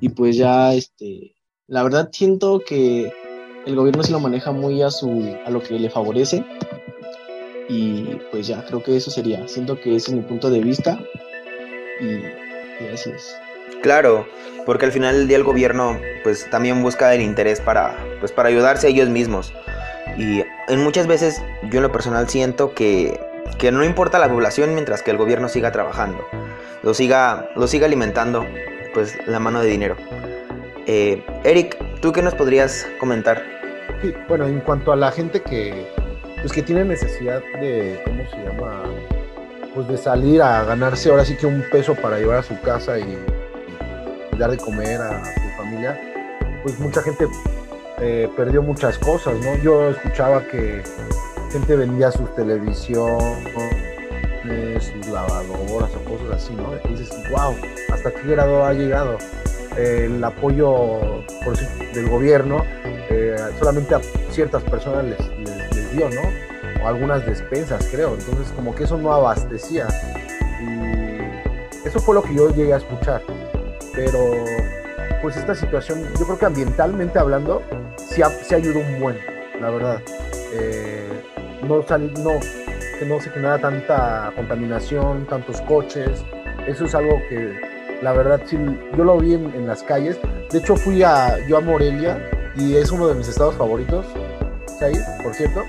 y 0.01 0.09
pues 0.09 0.35
ya, 0.35 0.73
este, 0.73 1.35
la 1.67 1.83
verdad 1.83 2.09
siento 2.11 2.59
que 2.59 3.11
el 3.65 3.75
gobierno 3.75 4.03
sí 4.03 4.11
lo 4.11 4.19
maneja 4.19 4.51
muy 4.51 4.81
a, 4.81 4.91
su, 4.91 5.35
a 5.45 5.49
lo 5.49 5.61
que 5.61 5.79
le 5.79 5.89
favorece 5.89 6.43
y 7.67 8.17
pues 8.31 8.47
ya, 8.47 8.65
creo 8.65 8.83
que 8.83 8.97
eso 8.97 9.11
sería, 9.11 9.47
siento 9.47 9.79
que 9.79 9.95
ese 9.95 10.11
es 10.11 10.17
mi 10.17 10.23
punto 10.23 10.49
de 10.49 10.59
vista 10.59 10.99
y, 12.01 12.85
así 12.93 13.11
es. 13.11 13.35
Claro, 13.81 14.27
porque 14.65 14.85
al 14.85 14.91
final 14.91 15.15
del 15.15 15.27
día 15.27 15.37
el 15.37 15.43
gobierno 15.43 15.99
pues 16.23 16.49
también 16.49 16.81
busca 16.81 17.13
el 17.13 17.21
interés 17.21 17.61
para, 17.61 17.97
pues, 18.19 18.31
para 18.31 18.49
ayudarse 18.49 18.87
a 18.87 18.89
ellos 18.89 19.09
mismos. 19.09 19.53
Y 20.17 20.43
en 20.69 20.83
muchas 20.83 21.07
veces 21.07 21.41
yo 21.69 21.77
en 21.77 21.83
lo 21.83 21.91
personal 21.91 22.29
siento 22.29 22.73
que, 22.73 23.19
que 23.57 23.71
no 23.71 23.83
importa 23.83 24.19
la 24.19 24.29
población 24.29 24.73
mientras 24.73 25.01
que 25.01 25.11
el 25.11 25.17
gobierno 25.17 25.49
siga 25.49 25.71
trabajando, 25.71 26.25
lo 26.83 26.93
siga, 26.93 27.49
lo 27.55 27.67
siga 27.67 27.85
alimentando 27.87 28.45
pues 28.93 29.17
la 29.27 29.39
mano 29.39 29.61
de 29.61 29.67
dinero. 29.67 29.95
Eh, 30.85 31.23
Eric, 31.43 31.77
¿tú 32.01 32.11
qué 32.11 32.21
nos 32.21 32.35
podrías 32.35 32.87
comentar? 32.99 33.43
Bueno, 34.27 34.47
en 34.47 34.59
cuanto 34.61 34.91
a 34.91 34.95
la 34.95 35.11
gente 35.11 35.41
que, 35.41 35.87
pues 36.41 36.53
que 36.53 36.61
tiene 36.61 36.85
necesidad 36.85 37.41
de, 37.59 38.01
¿cómo 38.05 38.23
se 38.29 38.37
llama? 38.37 38.83
Pues 39.75 39.87
de 39.87 39.97
salir 39.97 40.41
a 40.41 40.63
ganarse 40.63 41.09
ahora 41.09 41.25
sí 41.25 41.35
que 41.35 41.45
un 41.45 41.63
peso 41.71 41.95
para 41.95 42.17
llevar 42.17 42.37
a 42.37 42.43
su 42.43 42.59
casa 42.61 42.97
y, 42.97 43.17
dar 44.37 44.51
de 44.51 44.57
comer 44.57 45.01
a, 45.01 45.23
su 45.25 45.57
familia, 45.57 45.99
pues 46.63 46.79
mucha 46.79 47.01
gente 47.01 47.27
eh, 48.01 48.29
perdió 48.35 48.61
muchas 48.61 48.97
cosas, 48.97 49.35
¿no? 49.39 49.55
Yo 49.63 49.89
escuchaba 49.89 50.43
que 50.47 50.83
gente 51.51 51.75
vendía 51.75 52.11
sus 52.11 52.33
televisión, 52.35 53.19
sus 54.79 55.07
lavadoras 55.07 55.91
o 55.95 56.03
cosas 56.05 56.43
así, 56.43 56.53
¿no? 56.55 56.71
Dices, 56.89 57.11
wow, 57.31 57.55
¿hasta 57.91 58.11
qué 58.11 58.29
grado 58.29 58.65
ha 58.65 58.73
llegado? 58.73 59.17
el 59.77 60.23
apoyo 60.23 61.23
del 61.93 62.09
gobierno 62.09 62.63
eh, 63.09 63.35
solamente 63.57 63.95
a 63.95 64.01
ciertas 64.31 64.63
personas 64.63 65.05
les, 65.05 65.91
dio, 65.91 66.09
¿no? 66.09 66.83
O 66.83 66.87
algunas 66.87 67.25
despensas, 67.25 67.87
creo. 67.91 68.13
Entonces, 68.13 68.51
como 68.55 68.75
que 68.75 68.83
eso 68.83 68.97
no 68.97 69.11
abastecía. 69.11 69.87
Y 70.61 71.87
eso 71.87 71.99
fue 71.99 72.15
lo 72.15 72.21
que 72.21 72.35
yo 72.35 72.49
llegué 72.53 72.73
a 72.73 72.77
escuchar. 72.77 73.23
Pero, 73.95 74.19
pues 75.21 75.37
esta 75.37 75.55
situación, 75.55 76.03
yo 76.17 76.25
creo 76.25 76.37
que 76.37 76.45
ambientalmente 76.45 77.19
hablando, 77.19 77.61
se, 77.97 78.23
se 78.43 78.55
ayudó 78.55 78.79
un 78.79 78.99
buen, 78.99 79.17
la 79.59 79.69
verdad. 79.69 80.01
Eh, 80.53 81.09
no, 81.63 81.77
no, 81.77 82.39
que 82.99 83.05
no 83.05 83.21
se 83.21 83.29
genera 83.29 83.59
tanta 83.59 84.31
contaminación, 84.35 85.25
tantos 85.27 85.61
coches. 85.61 86.23
Eso 86.67 86.85
es 86.85 86.95
algo 86.95 87.19
que 87.29 87.53
la 88.01 88.13
verdad 88.13 88.41
sí, 88.45 88.57
yo 88.97 89.03
lo 89.03 89.17
vi 89.17 89.33
en, 89.33 89.67
las 89.67 89.83
calles. 89.83 90.17
De 90.51 90.59
hecho 90.59 90.75
fui 90.75 91.03
a, 91.03 91.37
yo 91.47 91.57
a 91.57 91.61
Morelia 91.61 92.29
y 92.55 92.75
es 92.75 92.91
uno 92.91 93.07
de 93.07 93.15
mis 93.15 93.27
estados 93.27 93.55
favoritos, 93.55 94.05
¿sabes? 94.79 95.03
Por 95.23 95.33
cierto. 95.33 95.63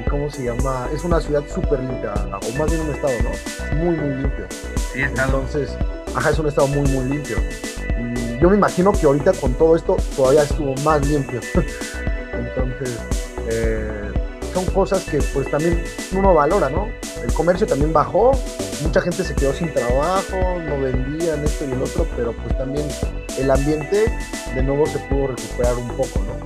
¿Y 0.00 0.08
cómo 0.08 0.30
se 0.30 0.44
llama? 0.44 0.88
Es 0.94 1.04
una 1.04 1.20
ciudad 1.20 1.42
súper 1.52 1.80
limpia, 1.80 2.14
o 2.14 2.58
más 2.58 2.70
bien 2.70 2.82
un 2.82 2.94
estado, 2.94 3.14
¿no? 3.22 3.76
Muy, 3.76 3.96
muy 3.96 4.22
limpio. 4.22 4.46
Sí, 4.92 5.00
estado. 5.00 5.40
Entonces, 5.40 5.76
ajá, 6.14 6.30
es 6.30 6.38
un 6.38 6.46
estado 6.46 6.68
muy, 6.68 6.88
muy 6.90 7.04
limpio. 7.06 7.36
Yo 8.40 8.50
me 8.50 8.56
imagino 8.56 8.92
que 8.92 9.06
ahorita 9.06 9.32
con 9.32 9.54
todo 9.54 9.76
esto 9.76 9.96
todavía 10.14 10.42
estuvo 10.42 10.74
más 10.84 11.06
limpio. 11.06 11.40
Entonces, 12.32 12.98
eh, 13.48 14.12
son 14.52 14.64
cosas 14.66 15.04
que 15.04 15.18
pues 15.34 15.50
también 15.50 15.82
uno 16.12 16.34
valora, 16.34 16.68
¿no? 16.68 16.88
El 17.22 17.32
comercio 17.32 17.66
también 17.66 17.92
bajó, 17.92 18.32
mucha 18.82 19.00
gente 19.00 19.24
se 19.24 19.34
quedó 19.34 19.52
sin 19.52 19.72
trabajo, 19.72 20.36
no 20.66 20.80
vendían 20.80 21.44
esto 21.44 21.64
y 21.66 21.72
el 21.72 21.82
otro, 21.82 22.06
pero 22.16 22.32
pues 22.32 22.56
también 22.56 22.86
el 23.38 23.50
ambiente 23.50 24.12
de 24.54 24.62
nuevo 24.62 24.86
se 24.86 24.98
pudo 25.00 25.28
recuperar 25.28 25.74
un 25.74 25.88
poco, 25.88 26.20
¿no? 26.20 26.36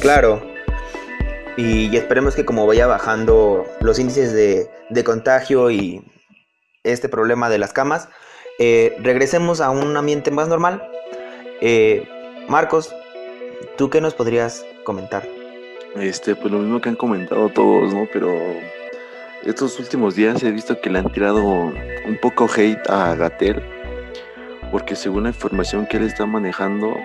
Claro. 0.00 0.42
Y, 1.56 1.94
esperemos 1.96 2.34
que 2.34 2.44
como 2.44 2.66
vaya 2.66 2.86
bajando 2.86 3.66
los 3.80 3.98
índices 3.98 4.32
de, 4.32 5.04
contagio 5.04 5.70
y 5.70 6.02
este 6.82 7.08
problema 7.08 7.50
de 7.50 7.58
las 7.58 7.72
camas, 7.72 8.08
eh, 8.58 8.96
regresemos 9.02 9.60
a 9.60 9.70
un 9.70 9.96
ambiente 9.96 10.30
más 10.30 10.48
normal. 10.48 10.82
Eh, 11.64 12.08
Marcos, 12.48 12.92
¿tú 13.78 13.88
qué 13.88 14.00
nos 14.00 14.14
podrías 14.14 14.66
comentar? 14.82 15.22
Este, 15.94 16.34
pues 16.34 16.52
lo 16.52 16.58
mismo 16.58 16.80
que 16.80 16.88
han 16.88 16.96
comentado 16.96 17.50
todos, 17.50 17.94
¿no? 17.94 18.08
Pero 18.12 18.34
estos 19.44 19.78
últimos 19.78 20.16
días 20.16 20.42
he 20.42 20.50
visto 20.50 20.80
que 20.80 20.90
le 20.90 20.98
han 20.98 21.12
tirado 21.12 21.40
un 21.44 22.18
poco 22.20 22.48
hate 22.52 22.90
a 22.90 23.14
Gatel, 23.14 23.62
porque 24.72 24.96
según 24.96 25.22
la 25.22 25.28
información 25.28 25.86
que 25.86 25.98
él 25.98 26.02
está 26.02 26.26
manejando, 26.26 26.96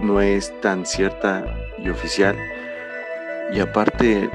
no 0.00 0.22
es 0.22 0.58
tan 0.62 0.86
cierta 0.86 1.44
y 1.76 1.90
oficial. 1.90 2.34
Y 3.52 3.60
aparte, 3.60 4.30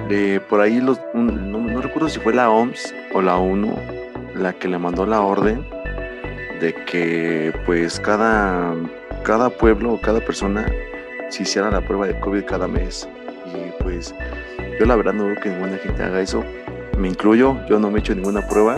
por 0.50 0.62
ahí 0.62 0.80
los, 0.80 1.02
no, 1.16 1.82
recuerdo 1.82 2.10
si 2.10 2.20
fue 2.20 2.36
la 2.36 2.52
OMS 2.52 2.94
o 3.16 3.24
la 3.24 3.38
ONU 3.38 3.76
la 4.36 4.54
que 4.54 4.68
le 4.68 4.78
mandó 4.78 5.08
la 5.08 5.22
orden 5.22 5.66
de 6.60 6.76
que 6.86 7.52
pues 7.66 8.00
cada, 8.00 8.76
cada 9.24 9.50
pueblo 9.50 9.94
o 9.94 10.02
cada 10.02 10.20
persona 10.20 10.72
se 11.30 11.44
hiciera 11.44 11.72
la 11.72 11.82
prueba 11.82 12.08
de 12.08 12.20
COVID 12.20 12.46
cada 12.46 12.68
mes. 12.68 13.08
Y 13.46 13.84
pues 13.84 14.14
yo 14.80 14.86
la 14.86 14.96
verdad 14.96 15.14
no 15.14 15.26
veo 15.26 15.36
que 15.36 15.50
ninguna 15.50 15.78
gente 15.78 16.04
haga 16.04 16.22
eso. 16.22 16.44
Me 16.98 17.08
incluyo, 17.08 17.58
yo 17.68 17.80
no 17.80 17.90
me 17.90 17.98
he 17.98 18.00
hecho 18.00 18.16
ninguna 18.16 18.48
prueba. 18.48 18.78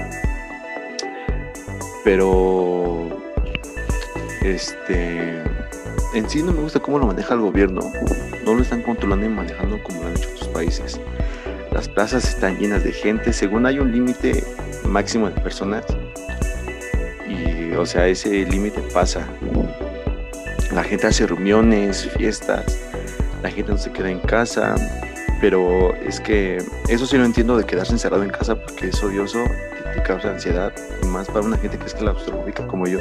Pero 2.03 3.10
este 4.41 5.41
en 6.13 6.29
sí 6.29 6.43
no 6.43 6.51
me 6.51 6.62
gusta 6.62 6.79
cómo 6.79 6.99
lo 6.99 7.08
maneja 7.08 7.34
el 7.34 7.39
gobierno. 7.39 7.82
No 8.45 8.53
lo 8.53 8.62
están 8.62 8.82
controlando 8.82 9.25
y 9.25 9.29
manejando 9.29 9.82
como 9.82 10.01
lo 10.01 10.08
han 10.08 10.17
hecho 10.17 10.29
otros 10.36 10.49
países. 10.49 10.99
Las 11.71 11.89
plazas 11.89 12.25
están 12.25 12.60
llenas 12.60 12.84
de 12.84 12.91
gente. 12.91 13.34
Según 13.34 13.65
hay 13.65 13.79
un 13.79 13.91
límite 13.91 14.43
máximo 14.86 15.29
de 15.29 15.41
personas. 15.41 15.86
Y 17.27 17.73
o 17.73 17.86
sea, 17.86 18.08
ese 18.08 18.45
límite 18.45 18.82
pasa. 18.93 19.27
La 20.73 20.83
gente 20.83 21.07
hace 21.07 21.27
reuniones, 21.27 22.09
fiestas. 22.17 22.79
La 23.41 23.49
gente 23.49 23.71
no 23.71 23.77
se 23.77 23.91
queda 23.91 24.09
en 24.09 24.19
casa. 24.19 24.75
Pero 25.41 25.93
es 25.95 26.19
que 26.19 26.63
eso 26.88 27.05
sí 27.05 27.17
lo 27.17 27.25
entiendo 27.25 27.57
de 27.57 27.65
quedarse 27.65 27.91
encerrado 27.91 28.23
en 28.23 28.29
casa 28.29 28.55
porque 28.55 28.88
es 28.88 29.03
odioso, 29.03 29.43
te, 29.43 29.99
te 29.99 30.03
causa 30.03 30.29
ansiedad. 30.29 30.73
Más 31.07 31.27
para 31.27 31.41
una 31.41 31.57
gente 31.57 31.77
que 31.77 31.86
es 31.86 31.93
claustrofóbica 31.93 32.65
como 32.65 32.88
yo 32.88 32.99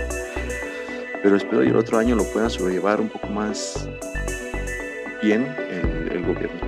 pero 1.23 1.37
espero 1.37 1.63
que 1.63 1.69
el 1.69 1.77
otro 1.77 1.99
año 1.99 2.17
lo 2.17 2.25
pueda 2.25 2.51
sobrellevar 2.51 3.01
un 3.01 3.09
poco 3.09 3.29
más 3.29 3.89
bien 5.23 5.55
el, 5.71 6.11
el 6.13 6.23
gobierno. 6.23 6.61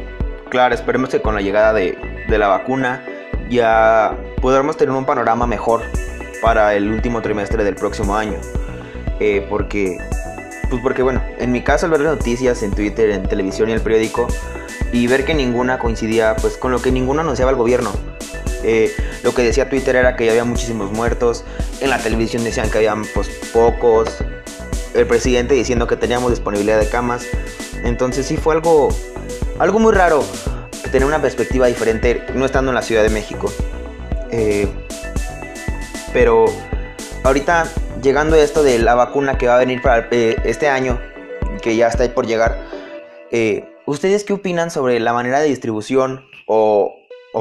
Claro, 0.48 0.74
esperemos 0.74 1.10
que 1.10 1.20
con 1.20 1.34
la 1.34 1.40
llegada 1.40 1.72
de, 1.72 1.98
de, 2.28 2.38
la 2.38 2.46
vacuna 2.46 3.04
ya 3.50 4.16
podamos 4.40 4.76
tener 4.76 4.94
un 4.94 5.04
panorama 5.04 5.46
mejor 5.46 5.82
para 6.40 6.74
el 6.74 6.88
último 6.88 7.20
trimestre 7.20 7.64
del 7.64 7.74
próximo 7.74 8.16
año. 8.16 8.38
Eh, 9.18 9.44
porque, 9.50 9.98
pues 10.74 10.82
porque 10.82 11.02
bueno, 11.02 11.22
en 11.38 11.52
mi 11.52 11.62
caso 11.62 11.87
al 11.87 11.92
ver 11.92 12.00
las 12.00 12.16
noticias 12.16 12.64
en 12.64 12.72
Twitter, 12.72 13.10
en 13.10 13.22
televisión 13.22 13.68
y 13.68 13.72
el 13.72 13.80
periódico 13.80 14.26
y 14.92 15.06
ver 15.06 15.24
que 15.24 15.32
ninguna 15.32 15.78
coincidía 15.78 16.34
pues 16.34 16.56
con 16.56 16.72
lo 16.72 16.82
que 16.82 16.90
ninguno 16.90 17.20
anunciaba 17.20 17.52
el 17.52 17.56
gobierno. 17.56 17.92
Eh, 18.64 18.92
lo 19.22 19.32
que 19.34 19.42
decía 19.42 19.68
Twitter 19.68 19.94
era 19.94 20.16
que 20.16 20.24
ya 20.24 20.32
había 20.32 20.44
muchísimos 20.44 20.90
muertos, 20.90 21.44
en 21.80 21.90
la 21.90 21.98
televisión 21.98 22.42
decían 22.42 22.70
que 22.70 22.78
habían 22.78 23.04
pues 23.14 23.28
pocos, 23.52 24.16
el 24.94 25.06
presidente 25.06 25.54
diciendo 25.54 25.87
que 25.87 25.96
teníamos 25.96 26.30
disponibilidad 26.30 26.80
de 26.80 26.88
camas. 26.88 27.24
Entonces 27.84 28.26
sí 28.26 28.37
fue 28.37 28.54
algo, 28.54 28.88
algo 29.60 29.78
muy 29.78 29.92
raro 29.92 30.24
tener 30.90 31.06
una 31.06 31.22
perspectiva 31.22 31.68
diferente 31.68 32.24
no 32.34 32.44
estando 32.44 32.72
en 32.72 32.74
la 32.74 32.82
Ciudad 32.82 33.04
de 33.04 33.10
México. 33.10 33.52
Eh, 34.32 34.68
pero 36.12 36.46
ahorita 37.22 37.68
llegando 38.04 38.36
a 38.36 38.40
esto 38.40 38.62
de 38.62 38.78
la 38.78 38.94
vacuna 38.94 39.38
que 39.38 39.48
va 39.48 39.56
a 39.56 39.58
venir 39.58 39.80
para 39.80 40.06
eh, 40.10 40.36
este 40.44 40.68
año, 40.68 41.00
que 41.62 41.74
ya 41.74 41.88
está 41.88 42.06
por 42.12 42.26
llegar, 42.26 42.60
eh, 43.32 43.64
¿ustedes 43.86 44.24
qué 44.24 44.34
opinan 44.34 44.70
sobre 44.70 45.00
la 45.00 45.14
manera 45.14 45.40
de 45.40 45.48
distribución 45.48 46.24
o, 46.46 46.94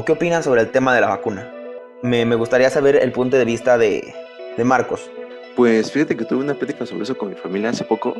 qué 0.05 0.13
opinan 0.13 0.41
sobre 0.41 0.61
el 0.61 0.71
tema 0.71 0.95
de 0.95 1.01
la 1.01 1.09
vacuna? 1.09 1.53
Me, 2.01 2.23
gustaría 2.35 2.69
saber 2.69 2.95
el 2.95 3.11
punto 3.11 3.37
de 3.37 3.45
vista 3.45 3.77
de, 3.77 4.13
de 4.57 4.63
Marcos. 4.63 5.11
Pues 5.55 5.91
fíjate 5.91 6.15
que 6.15 6.25
tuve 6.25 6.39
una 6.39 6.55
plática 6.55 6.85
sobre 6.85 7.03
eso 7.03 7.17
con 7.17 7.29
mi 7.29 7.35
familia 7.35 7.69
hace 7.69 7.83
poco 7.83 8.15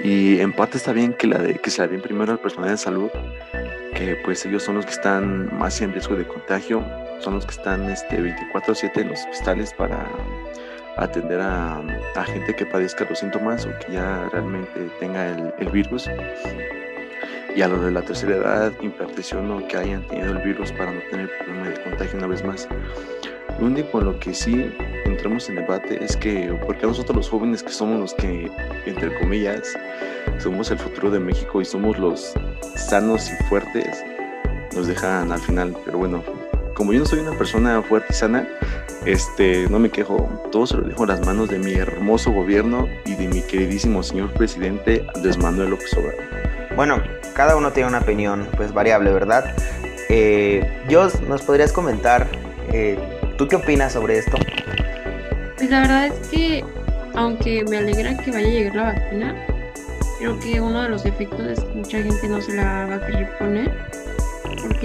y 0.00 0.38
en 0.40 0.52
parte 0.52 0.76
está 0.76 0.92
bien 0.92 1.14
que, 1.14 1.26
la 1.26 1.38
de, 1.38 1.54
que 1.54 1.70
se 1.70 1.80
la 1.80 1.88
den 1.88 2.02
primero 2.02 2.32
al 2.32 2.38
personal 2.38 2.70
de 2.70 2.76
salud, 2.76 3.10
que 3.94 4.16
pues 4.24 4.44
ellos 4.44 4.62
son 4.62 4.76
los 4.76 4.84
que 4.84 4.92
están 4.92 5.58
más 5.58 5.80
en 5.80 5.92
riesgo 5.92 6.16
de 6.16 6.26
contagio, 6.26 6.84
son 7.20 7.34
los 7.34 7.46
que 7.46 7.52
están 7.52 7.90
este, 7.90 8.20
24/7 8.20 9.00
en 9.00 9.08
los 9.08 9.20
hospitales 9.24 9.72
para 9.72 10.06
atender 10.96 11.40
a, 11.40 11.82
a, 12.14 12.24
gente 12.24 12.54
que 12.54 12.66
padezca 12.66 13.06
los 13.08 13.18
síntomas 13.18 13.66
o 13.66 13.70
que 13.78 13.92
ya 13.92 14.28
realmente 14.32 14.88
tenga 14.98 15.28
el, 15.28 15.52
el 15.58 15.70
virus. 15.70 16.08
Y 17.54 17.62
a 17.62 17.68
los 17.68 17.82
de 17.82 17.90
la 17.90 18.02
tercera 18.02 18.36
edad, 18.36 18.72
impartición 18.82 19.50
o 19.50 19.66
que 19.66 19.76
hayan 19.76 20.06
tenido 20.08 20.32
el 20.32 20.38
virus 20.38 20.72
para 20.72 20.92
no 20.92 21.00
tener 21.10 21.30
problema 21.38 21.68
de 21.68 21.82
contagio 21.82 22.18
una 22.18 22.26
vez 22.26 22.44
más. 22.44 22.68
Lo 23.58 23.66
único 23.66 24.00
en 24.00 24.04
lo 24.04 24.18
que 24.18 24.34
sí 24.34 24.70
entramos 25.06 25.48
en 25.48 25.56
debate 25.56 26.04
es 26.04 26.14
que, 26.16 26.54
porque 26.66 26.86
nosotros 26.86 27.16
los 27.16 27.30
jóvenes 27.30 27.62
que 27.62 27.70
somos 27.70 27.98
los 27.98 28.14
que, 28.14 28.50
entre 28.84 29.18
comillas, 29.18 29.74
somos 30.38 30.70
el 30.70 30.78
futuro 30.78 31.10
de 31.10 31.20
México 31.20 31.62
y 31.62 31.64
somos 31.64 31.98
los 31.98 32.34
sanos 32.74 33.30
y 33.30 33.44
fuertes, 33.44 34.04
nos 34.74 34.86
dejan 34.86 35.32
al 35.32 35.40
final. 35.40 35.74
Pero 35.86 35.96
bueno, 35.96 36.22
como 36.76 36.92
yo 36.92 37.00
no 37.00 37.06
soy 37.06 37.20
una 37.20 37.36
persona 37.36 37.82
fuerte 37.82 38.08
y 38.10 38.14
sana, 38.14 38.46
este, 39.04 39.68
no 39.68 39.78
me 39.78 39.90
quejo, 39.90 40.28
todo 40.52 40.66
se 40.66 40.76
lo 40.76 40.82
dejo 40.82 41.04
en 41.04 41.08
las 41.08 41.26
manos 41.26 41.48
de 41.48 41.58
mi 41.58 41.74
hermoso 41.74 42.30
gobierno 42.30 42.88
y 43.04 43.14
de 43.14 43.28
mi 43.28 43.42
queridísimo 43.42 44.02
señor 44.02 44.32
presidente 44.32 45.06
Andrés 45.14 45.38
Manuel 45.38 45.70
López 45.70 45.92
Obrador. 45.94 46.24
Bueno, 46.76 47.02
cada 47.34 47.56
uno 47.56 47.72
tiene 47.72 47.88
una 47.88 47.98
opinión 47.98 48.46
pues 48.56 48.72
variable, 48.72 49.12
¿verdad? 49.12 49.56
Eh, 50.08 50.84
Jos, 50.90 51.20
¿nos 51.22 51.42
podrías 51.42 51.72
comentar 51.72 52.28
eh, 52.72 52.98
¿Tú 53.38 53.46
qué 53.48 53.56
opinas 53.56 53.92
sobre 53.92 54.18
esto? 54.18 54.38
Pues 55.56 55.70
la 55.70 55.80
verdad 55.80 56.06
es 56.06 56.28
que, 56.28 56.64
aunque 57.14 57.64
me 57.68 57.78
alegra 57.78 58.16
que 58.16 58.30
vaya 58.30 58.46
a 58.46 58.50
llegar 58.50 58.76
la 58.76 58.82
vacuna, 58.84 59.46
creo 60.18 60.40
que 60.40 60.60
uno 60.60 60.82
de 60.82 60.88
los 60.88 61.04
efectos 61.04 61.40
es 61.40 61.60
que 61.60 61.74
mucha 61.74 62.02
gente 62.02 62.28
no 62.28 62.40
se 62.40 62.54
la 62.54 62.86
va 62.86 62.94
a 62.96 63.06
querer 63.06 63.36
poner. 63.38 63.70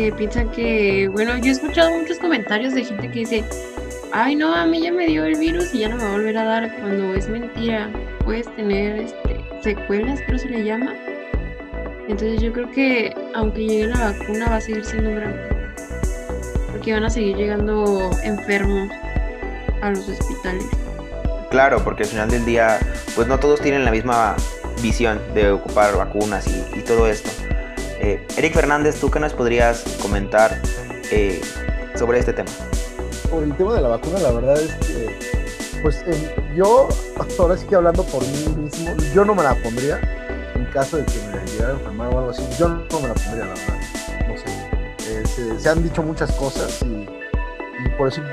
Porque 0.02 0.18
piensan 0.18 0.50
que, 0.50 1.08
bueno, 1.10 1.38
yo 1.38 1.50
he 1.50 1.52
escuchado 1.52 1.92
muchos 1.92 2.18
comentarios 2.18 2.74
de 2.74 2.84
gente 2.84 3.08
que 3.12 3.20
dice, 3.20 3.44
ay 4.12 4.36
no, 4.36 4.52
a 4.52 4.66
mí 4.66 4.82
ya 4.82 4.92
me 4.92 5.06
dio 5.06 5.26
el 5.26 5.38
virus 5.38 5.76
y 5.76 5.80
ya 5.80 5.90
no 5.90 5.98
me 5.98 6.04
va 6.04 6.10
a 6.10 6.14
volver 6.14 6.38
a 6.40 6.44
dar, 6.44 6.76
cuando 6.80 7.14
es 7.14 7.30
mentira. 7.30 7.88
Puedes 8.26 8.48
tener 8.56 8.96
este, 8.96 9.46
secuelas, 9.62 10.20
creo 10.26 10.40
se 10.40 10.50
le 10.50 10.64
llama. 10.64 10.96
Entonces 12.08 12.42
yo 12.42 12.52
creo 12.52 12.72
que 12.72 13.14
aunque 13.36 13.68
llegue 13.68 13.88
la 13.90 14.12
vacuna 14.12 14.50
va 14.50 14.56
a 14.56 14.62
seguir 14.62 14.84
siendo 14.84 15.10
un 15.10 15.16
gran 15.18 15.36
que 16.84 16.94
van 16.94 17.04
a 17.04 17.10
seguir 17.12 17.38
llegando 17.38 18.10
enfermos 18.24 18.90
a 19.84 19.92
los 19.92 20.10
hospitales. 20.10 20.66
Claro, 21.52 21.84
porque 21.84 22.04
al 22.04 22.10
final 22.10 22.32
del 22.32 22.44
día, 22.44 22.80
pues 23.14 23.28
no 23.28 23.40
todos 23.40 23.62
tienen 23.62 23.86
la 23.86 23.92
misma 23.92 24.36
visión 24.82 25.22
de 25.36 25.52
ocupar 25.52 25.96
vacunas 25.96 26.48
y 26.76 26.82
todo 26.82 27.06
esto. 27.06 27.30
Eh, 28.04 28.20
Eric 28.36 28.56
Fernández, 28.56 29.00
¿tú 29.00 29.12
qué 29.12 29.20
nos 29.20 29.32
podrías 29.34 29.84
comentar 30.02 30.60
eh, 31.12 31.40
sobre 31.96 32.18
este 32.18 32.34
tema? 32.34 32.50
Por 33.30 33.44
el 33.44 33.56
tema 33.56 33.76
de 33.76 33.82
la 33.82 33.90
vacuna, 33.90 34.18
la 34.18 34.32
verdad 34.32 34.60
es 34.60 34.74
que, 34.88 35.80
pues 35.84 36.04
eh, 36.08 36.36
yo, 36.56 36.90
ahora 37.38 37.56
sí 37.56 37.68
que 37.68 37.76
hablando 37.76 38.04
por 38.06 38.24
mí 38.24 38.56
mismo, 38.58 38.96
yo 39.14 39.24
no 39.24 39.36
me 39.36 39.44
la 39.44 39.54
pondría 39.54 40.00
en 40.56 40.66
caso 40.74 40.98
de 40.98 41.06
que 41.06 41.14
me 41.32 41.46
llegara 41.52 41.74
a 41.74 41.78
enfermar 41.78 42.08
o 42.08 42.18
algo 42.18 42.30
así. 42.32 42.44
Yo 42.58 42.70
no 42.70 43.00
me 43.02 43.08
la 43.08 43.14
pondría, 43.14 43.46
la 43.46 43.54
verdad. 43.54 43.80
No 44.28 44.36
sé. 44.36 44.48
Eh, 45.08 45.60
se, 45.60 45.70
han 45.70 45.84
dicho 45.84 46.02
muchas 46.02 46.32
cosas 46.32 46.82
y, 46.82 47.08
y 47.86 47.90
por 48.00 48.08
eso 48.08 48.24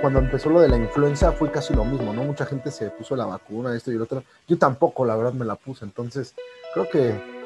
cuando 0.00 0.20
empezó 0.20 0.48
lo 0.48 0.60
de 0.60 0.68
la 0.68 0.78
influenza 0.78 1.32
fue 1.32 1.50
casi 1.50 1.74
lo 1.74 1.84
mismo, 1.84 2.14
¿no? 2.14 2.24
Mucha 2.24 2.46
gente 2.46 2.70
se 2.70 2.88
puso 2.88 3.14
la 3.14 3.26
vacuna, 3.26 3.76
esto 3.76 3.92
y 3.92 3.96
el 3.96 4.02
otro. 4.02 4.22
Yo 4.46 4.56
tampoco, 4.56 5.04
la 5.04 5.16
verdad, 5.16 5.34
me 5.34 5.44
la 5.44 5.56
puse. 5.56 5.84
Entonces, 5.84 6.34
creo 6.72 6.88
que 6.88 7.37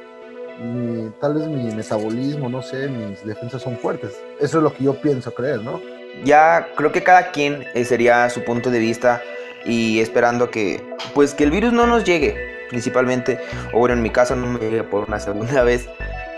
mi, 0.63 1.11
tal 1.21 1.35
vez 1.35 1.47
mi 1.47 1.75
metabolismo, 1.75 2.49
no 2.49 2.63
sé, 2.63 2.89
mis 2.89 3.25
defensas 3.25 3.63
son 3.63 3.77
fuertes. 3.79 4.13
Eso 4.41 4.59
es 4.59 4.65
lo 4.65 4.73
que 4.73 4.85
yo 4.85 4.95
pienso 4.95 5.33
creer, 5.35 5.61
¿no? 5.61 5.81
Ya 6.25 6.69
creo 6.77 6.93
que 6.93 7.03
cada 7.03 7.31
quien 7.31 7.65
eh, 7.75 7.85
sería 7.85 8.29
su 8.31 8.45
punto 8.45 8.71
de 8.71 8.79
vista 8.79 9.23
y 9.65 10.01
esperando 10.01 10.51
que, 10.51 10.83
pues, 11.15 11.35
que 11.35 11.45
el 11.45 11.51
virus 11.51 11.73
no 11.73 11.87
nos 11.87 12.05
llegue, 12.05 12.37
principalmente, 12.69 13.39
o 13.73 13.79
bueno, 13.79 13.95
en 13.95 14.03
mi 14.03 14.11
caso 14.11 14.37
no 14.37 14.47
me 14.47 14.61
llegue 14.61 14.85
por 14.85 15.09
una 15.09 15.19
segunda 15.21 15.63
vez. 15.63 15.89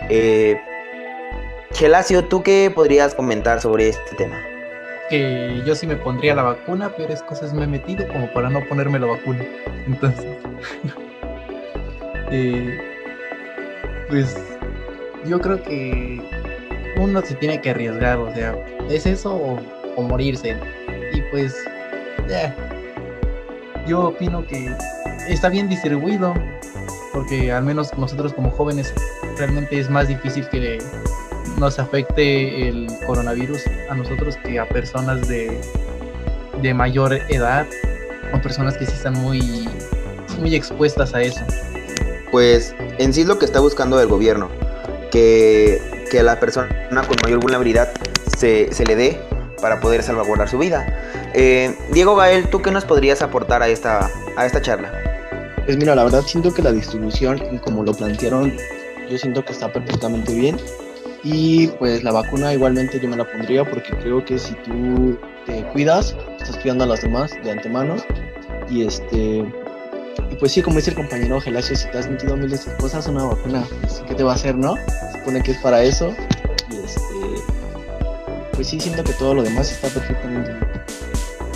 Eh, 0.09 0.61
Gelacio, 1.73 2.25
¿tú 2.25 2.43
qué 2.43 2.71
podrías 2.73 3.15
comentar 3.15 3.61
sobre 3.61 3.89
este 3.89 4.15
tema? 4.17 4.41
Que 5.11 5.63
yo 5.67 5.75
sí 5.75 5.87
me 5.87 5.97
pondría 5.97 6.35
la 6.35 6.43
vacuna, 6.43 6.93
pero 6.97 7.13
es 7.13 7.23
cosas 7.23 7.53
me 7.53 7.65
he 7.65 7.67
metido 7.67 8.07
como 8.09 8.33
para 8.33 8.49
no 8.49 8.65
ponerme 8.69 8.99
la 8.99 9.07
vacuna. 9.07 9.45
Entonces, 9.87 10.25
eh, 12.31 12.94
pues 14.09 14.37
yo 15.27 15.41
creo 15.41 15.63
que 15.63 16.21
uno 16.97 17.23
se 17.23 17.35
tiene 17.35 17.61
que 17.61 17.71
arriesgar, 17.71 18.19
o 18.19 18.33
sea, 18.35 18.55
es 18.89 19.07
eso 19.07 19.35
o, 19.35 20.03
morirse. 20.03 20.57
Y 21.13 21.21
pues, 21.31 21.55
yeah, 22.29 22.55
yo 23.87 24.09
opino 24.09 24.47
que 24.47 24.75
está 25.29 25.49
bien 25.49 25.69
distribuido, 25.69 26.35
porque 27.13 27.53
al 27.53 27.65
menos 27.65 27.97
nosotros 27.97 28.33
como 28.33 28.51
jóvenes 28.51 28.93
realmente 29.39 29.79
es 29.79 29.89
más 29.89 30.09
difícil 30.09 30.49
que 30.49 30.79
nos 31.59 31.79
afecte 31.79 32.69
el 32.69 32.89
coronavirus 33.07 33.63
a 33.89 33.95
nosotros 33.95 34.37
que 34.45 34.59
a 34.59 34.69
personas 34.69 35.29
de, 35.29 35.61
de 36.61 36.75
mayor 36.75 37.15
edad 37.29 37.67
o 38.33 38.41
personas 38.41 38.77
que 38.77 38.87
sí 38.87 38.93
están 38.93 39.15
muy, 39.15 39.69
muy 40.41 40.55
expuestas 40.55 41.15
a 41.15 41.23
eso. 41.23 41.41
Pues 42.33 42.75
en 42.99 43.13
sí 43.13 43.23
es 43.23 43.27
lo 43.27 43.39
que 43.39 43.45
está 43.45 43.61
buscando 43.61 44.01
el 44.01 44.09
gobierno, 44.09 44.49
que, 45.11 45.81
que 46.11 46.21
a 46.21 46.23
la 46.23 46.41
persona 46.41 46.69
con 46.91 47.17
mayor 47.23 47.41
vulnerabilidad 47.41 47.93
se, 48.37 48.73
se 48.73 48.85
le 48.85 48.97
dé 48.97 49.21
para 49.61 49.81
poder 49.81 50.03
salvaguardar 50.03 50.49
su 50.49 50.59
vida. 50.59 50.87
Eh, 51.35 51.75
Diego 51.93 52.15
Gael, 52.17 52.49
¿tú 52.49 52.63
qué 52.63 52.71
nos 52.71 52.85
podrías 52.85 53.23
aportar 53.23 53.63
a 53.63 53.69
esta, 53.69 54.11
a 54.37 54.47
esta 54.47 54.61
charla? 54.61 54.93
Pues 55.65 55.77
mira, 55.79 55.95
la 55.95 56.05
verdad 56.05 56.23
siento 56.23 56.53
que 56.53 56.63
la 56.63 56.73
distribución, 56.73 57.41
como 57.61 57.83
lo 57.83 57.95
plantearon, 57.95 58.55
yo 59.11 59.19
siento 59.19 59.45
que 59.45 59.53
está 59.53 59.73
perfectamente 59.73 60.35
bien. 60.35 60.57
Y 61.23 61.69
pues 61.79 62.05
la 62.05 62.13
vacuna 62.13 62.53
igualmente 62.53 63.01
yo 63.01 63.09
me 63.09 63.17
la 63.17 63.25
pondría 63.25 63.65
porque 63.65 63.97
creo 63.97 64.23
que 64.23 64.39
si 64.39 64.53
tú 64.57 65.19
te 65.47 65.65
cuidas, 65.73 66.15
estás 66.39 66.59
cuidando 66.59 66.85
a 66.85 66.87
los 66.89 67.01
demás 67.01 67.33
de 67.43 67.51
antemano. 67.51 67.97
Y 68.69 68.87
este 68.87 69.45
y 70.35 70.37
pues 70.37 70.51
sí, 70.51 70.63
como 70.63 70.77
dice 70.77 70.91
el 70.91 70.97
compañero 70.97 71.41
Gelacio, 71.41 71.77
si 71.77 71.89
te 71.91 71.99
has 71.99 72.09
metido 72.09 72.37
miles 72.37 72.67
de 72.67 72.77
cosas, 72.79 73.07
una 73.07 73.23
vacuna, 73.23 73.65
pues, 73.81 74.03
¿qué 74.09 74.17
te 74.17 74.25
va 74.25 74.33
a 74.33 74.35
hacer, 74.35 74.57
no? 74.57 74.75
Se 74.77 75.19
supone 75.19 75.41
que 75.45 75.53
es 75.53 75.59
para 75.59 75.81
eso. 75.85 76.13
Y 76.71 76.85
este 76.85 77.03
pues 78.53 78.69
sí 78.69 78.81
siento 78.81 79.05
que 79.05 79.13
todo 79.13 79.35
lo 79.35 79.45
demás 79.45 79.71
está 79.71 79.89
perfectamente 79.89 80.51
bien. 80.51 80.69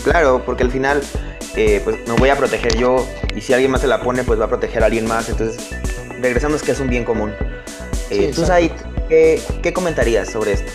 Claro, 0.05 0.45
porque 0.47 0.63
al 0.63 0.71
final 0.71 1.03
eh, 1.57 1.81
pues 1.83 1.97
me 2.07 2.15
voy 2.15 2.29
a 2.29 2.37
proteger 2.37 2.77
yo 2.77 3.05
y 3.35 3.41
si 3.41 3.53
alguien 3.53 3.73
más 3.73 3.81
se 3.81 3.89
la 3.89 4.01
pone 4.01 4.23
pues 4.23 4.39
va 4.39 4.45
a 4.45 4.49
proteger 4.49 4.85
a 4.85 4.87
alguien 4.87 5.09
más. 5.09 5.29
Entonces, 5.29 5.71
regresando 6.21 6.57
es 6.57 6.63
que 6.63 6.71
es 6.71 6.79
un 6.79 6.89
bien 6.89 7.05
común. 7.05 7.33
Eh, 8.11 8.31
¿Tú, 8.33 8.47
Said, 8.47 8.71
¿qué, 9.09 9.43
¿qué 9.61 9.73
comentarías 9.73 10.31
sobre 10.31 10.53
esto? 10.53 10.71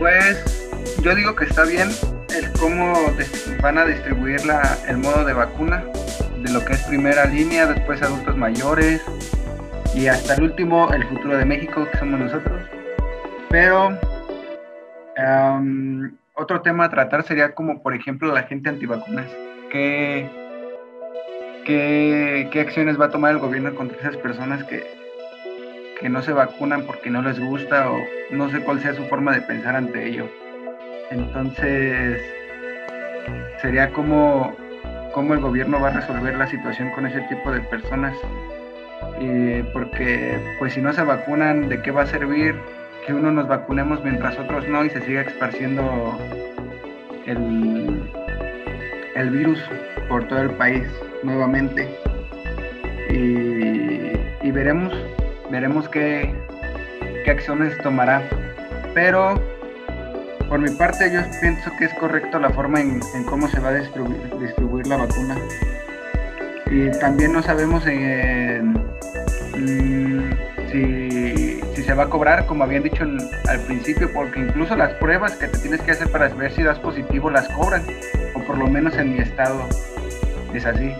Pues 0.00 0.38
yo 1.00 1.14
digo 1.14 1.36
que 1.36 1.44
está 1.44 1.62
bien 1.62 1.90
el 2.36 2.50
cómo 2.58 2.92
van 3.62 3.78
a 3.78 3.84
distribuir 3.84 4.44
la, 4.44 4.78
el 4.88 4.98
modo 4.98 5.24
de 5.24 5.32
vacuna 5.32 5.84
de 6.44 6.52
lo 6.52 6.62
que 6.62 6.74
es 6.74 6.82
primera 6.82 7.24
línea, 7.24 7.66
después 7.66 8.02
adultos 8.02 8.36
mayores 8.36 9.02
y 9.94 10.08
hasta 10.08 10.34
el 10.34 10.42
último 10.42 10.92
el 10.92 11.02
futuro 11.04 11.38
de 11.38 11.46
México 11.46 11.88
que 11.90 11.98
somos 11.98 12.20
nosotros. 12.20 12.62
Pero 13.48 13.98
otro 16.34 16.60
tema 16.60 16.84
a 16.84 16.90
tratar 16.90 17.22
sería 17.24 17.54
como 17.54 17.82
por 17.82 17.94
ejemplo 17.94 18.32
la 18.32 18.42
gente 18.42 18.68
antivacunas. 18.68 19.26
¿Qué, 19.70 20.28
qué, 21.64 22.48
qué 22.52 22.60
acciones 22.60 23.00
va 23.00 23.06
a 23.06 23.10
tomar 23.10 23.32
el 23.32 23.38
gobierno 23.38 23.74
contra 23.74 23.98
esas 23.98 24.16
personas 24.18 24.64
que, 24.64 24.84
que 25.98 26.08
no 26.10 26.20
se 26.20 26.32
vacunan 26.32 26.82
porque 26.82 27.08
no 27.08 27.22
les 27.22 27.40
gusta 27.40 27.90
o 27.90 27.96
no 28.30 28.50
sé 28.50 28.60
cuál 28.60 28.80
sea 28.80 28.94
su 28.94 29.04
forma 29.06 29.32
de 29.32 29.40
pensar 29.40 29.76
ante 29.76 30.06
ello? 30.06 30.28
Entonces, 31.10 32.20
sería 33.62 33.90
como 33.90 34.54
cómo 35.14 35.32
el 35.32 35.40
gobierno 35.40 35.80
va 35.80 35.88
a 35.88 35.92
resolver 35.92 36.36
la 36.36 36.48
situación 36.48 36.90
con 36.90 37.06
ese 37.06 37.20
tipo 37.22 37.50
de 37.52 37.60
personas. 37.60 38.14
porque, 39.72 40.38
pues 40.58 40.74
si 40.74 40.82
no 40.82 40.92
se 40.92 41.02
vacunan, 41.02 41.68
¿de 41.68 41.80
qué 41.80 41.92
va 41.92 42.02
a 42.02 42.06
servir 42.06 42.56
que 43.06 43.14
uno 43.14 43.30
nos 43.30 43.46
vacunemos 43.46 44.02
mientras 44.02 44.38
otros 44.38 44.66
no 44.68 44.84
y 44.84 44.90
se 44.90 45.00
siga 45.02 45.22
esparciendo 45.22 46.18
el, 47.26 48.10
el 49.14 49.30
virus 49.30 49.62
por 50.08 50.26
todo 50.26 50.42
el 50.42 50.50
país 50.50 50.84
nuevamente? 51.22 51.88
Y, 53.10 54.50
veremos, 54.50 54.92
veremos 55.50 55.88
qué, 55.88 56.34
qué 57.24 57.30
acciones 57.30 57.76
tomará. 57.78 58.22
Pero 58.94 59.34
por 60.48 60.58
mi 60.58 60.70
parte, 60.70 61.10
yo 61.12 61.20
pienso 61.40 61.70
que 61.78 61.86
es 61.86 61.94
correcto 61.94 62.38
la 62.38 62.50
forma 62.50 62.80
en, 62.80 63.00
cómo 63.26 63.48
se 63.48 63.60
va 63.60 63.70
a 63.70 63.74
distribuir, 63.74 64.86
la 64.86 64.96
vacuna. 64.96 65.36
Y 66.70 66.90
también 66.98 67.32
no 67.32 67.42
sabemos 67.42 67.84
eh, 67.86 68.62
mm, 69.56 70.20
si, 70.70 71.82
se 71.82 71.94
va 71.94 72.04
a 72.04 72.08
cobrar, 72.08 72.46
como 72.46 72.64
habían 72.64 72.82
dicho 72.82 73.04
al 73.48 73.60
principio, 73.60 74.10
porque 74.12 74.40
incluso 74.40 74.76
las 74.76 74.94
pruebas 74.94 75.36
que 75.36 75.48
te 75.48 75.58
tienes 75.58 75.80
que 75.82 75.92
hacer 75.92 76.08
para 76.10 76.28
ver 76.28 76.52
si 76.52 76.62
das 76.62 76.78
positivo 76.78 77.30
las 77.30 77.48
cobran, 77.50 77.82
o 78.34 78.40
por 78.40 78.58
lo 78.58 78.66
menos 78.66 78.96
en 78.96 79.12
mi 79.12 79.18
estado 79.20 79.60
es 80.54 80.64
así. 80.64 80.94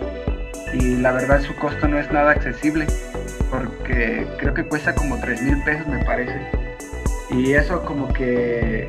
Y 0.72 0.96
la 0.96 1.12
verdad 1.12 1.40
su 1.40 1.54
costo 1.57 1.88
no 1.88 1.98
es 1.98 2.11
nada 2.11 2.33
accesible, 2.33 2.87
porque 3.50 4.26
creo 4.38 4.54
que 4.54 4.64
cuesta 4.64 4.94
como 4.94 5.18
3 5.18 5.42
mil 5.42 5.62
pesos 5.64 5.87
me 5.87 6.04
parece. 6.04 6.38
Y 7.30 7.54
eso 7.54 7.85
como 7.85 8.12
que 8.12 8.87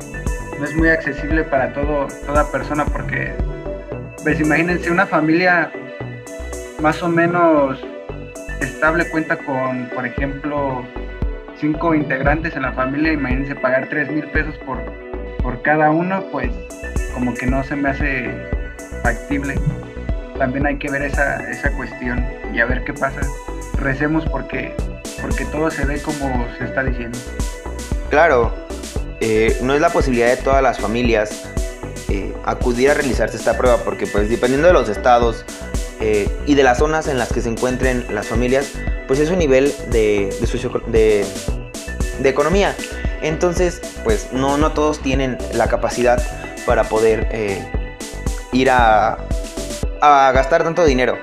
no 0.58 0.64
es 0.64 0.74
muy 0.74 0.88
accesible 0.88 1.44
para 1.44 1.72
todo, 1.72 2.06
toda 2.26 2.50
persona 2.50 2.84
porque, 2.86 3.32
pues 4.22 4.40
imagínense, 4.40 4.90
una 4.90 5.06
familia 5.06 5.70
más 6.80 7.02
o 7.02 7.08
menos 7.08 7.78
estable 8.60 9.08
cuenta 9.10 9.36
con, 9.36 9.88
por 9.94 10.06
ejemplo, 10.06 10.84
cinco 11.58 11.94
integrantes 11.94 12.56
en 12.56 12.62
la 12.62 12.72
familia, 12.72 13.12
imagínense 13.12 13.54
pagar 13.54 13.88
tres 13.88 14.10
mil 14.10 14.26
pesos 14.28 14.56
por, 14.58 14.78
por 15.42 15.62
cada 15.62 15.90
uno, 15.90 16.24
pues 16.32 16.50
como 17.14 17.34
que 17.34 17.46
no 17.46 17.62
se 17.64 17.76
me 17.76 17.90
hace 17.90 18.30
factible. 19.02 19.54
También 20.38 20.66
hay 20.66 20.76
que 20.76 20.90
ver 20.90 21.02
esa, 21.02 21.36
esa 21.50 21.70
cuestión 21.72 22.22
y 22.52 22.60
a 22.60 22.66
ver 22.66 22.84
qué 22.84 22.92
pasa. 22.92 23.20
Recemos 23.78 24.26
porque, 24.26 24.74
porque 25.22 25.46
todo 25.46 25.70
se 25.70 25.86
ve 25.86 26.00
como 26.02 26.46
se 26.58 26.64
está 26.64 26.82
diciendo. 26.82 27.18
Claro, 28.10 28.65
eh, 29.20 29.58
no 29.62 29.74
es 29.74 29.80
la 29.80 29.90
posibilidad 29.90 30.28
de 30.28 30.36
todas 30.36 30.62
las 30.62 30.78
familias 30.78 31.44
eh, 32.08 32.34
acudir 32.44 32.90
a 32.90 32.94
realizarse 32.94 33.36
esta 33.36 33.56
prueba, 33.56 33.78
porque 33.78 34.06
pues 34.06 34.28
dependiendo 34.28 34.68
de 34.68 34.74
los 34.74 34.88
estados 34.88 35.44
eh, 36.00 36.28
y 36.46 36.54
de 36.54 36.62
las 36.62 36.78
zonas 36.78 37.08
en 37.08 37.18
las 37.18 37.32
que 37.32 37.40
se 37.40 37.48
encuentren 37.48 38.06
las 38.14 38.26
familias, 38.26 38.72
pues 39.06 39.18
es 39.18 39.30
un 39.30 39.38
nivel 39.38 39.72
de, 39.90 40.34
de, 40.88 42.28
economía. 42.28 42.74
Entonces, 43.22 43.80
pues 44.04 44.32
no, 44.32 44.58
no 44.58 44.72
todos 44.72 45.00
tienen 45.00 45.38
la 45.54 45.68
capacidad 45.68 46.22
para 46.66 46.84
poder 46.84 47.28
ir 48.52 48.70
a, 48.70 49.18
a 50.02 50.32
gastar 50.32 50.64
tanto 50.64 50.84
dinero. 50.84 51.16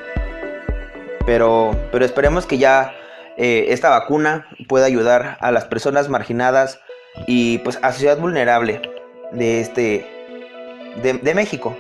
Pero, 1.26 1.78
pero 1.92 2.04
esperemos 2.04 2.46
que 2.46 2.58
ya 2.58 2.94
esta 3.38 3.90
vacuna 3.90 4.48
pueda 4.68 4.86
ayudar 4.86 5.38
a 5.40 5.52
las 5.52 5.66
personas 5.66 6.10
marginadas 6.10 6.80
y 7.28 7.60
pues 7.60 7.80
a 7.82 7.91
sociedad 7.91 8.17
vulnerable 8.17 8.82
de 9.32 9.62
este 9.62 10.13
de, 11.02 11.34
México. 11.34 11.76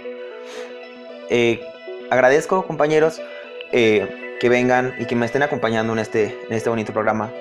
Eh, 1.29 1.61
agradezco 2.09 2.65
compañeros 2.65 3.21
eh, 3.71 4.37
que 4.39 4.49
vengan 4.49 4.93
y 4.99 5.05
que 5.05 5.15
me 5.15 5.25
estén 5.25 5.43
acompañando 5.43 5.93
en 5.93 5.99
este, 5.99 6.37
en 6.47 6.53
este 6.53 6.69
bonito 6.69 6.93
programa. 6.93 7.31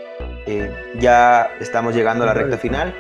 Eh, 0.47 0.71
ya 0.99 1.51
estamos 1.61 1.95
llegando 1.95 2.25
a 2.25 2.29
la 2.29 2.35
recta 2.35 2.59
final 2.59 2.95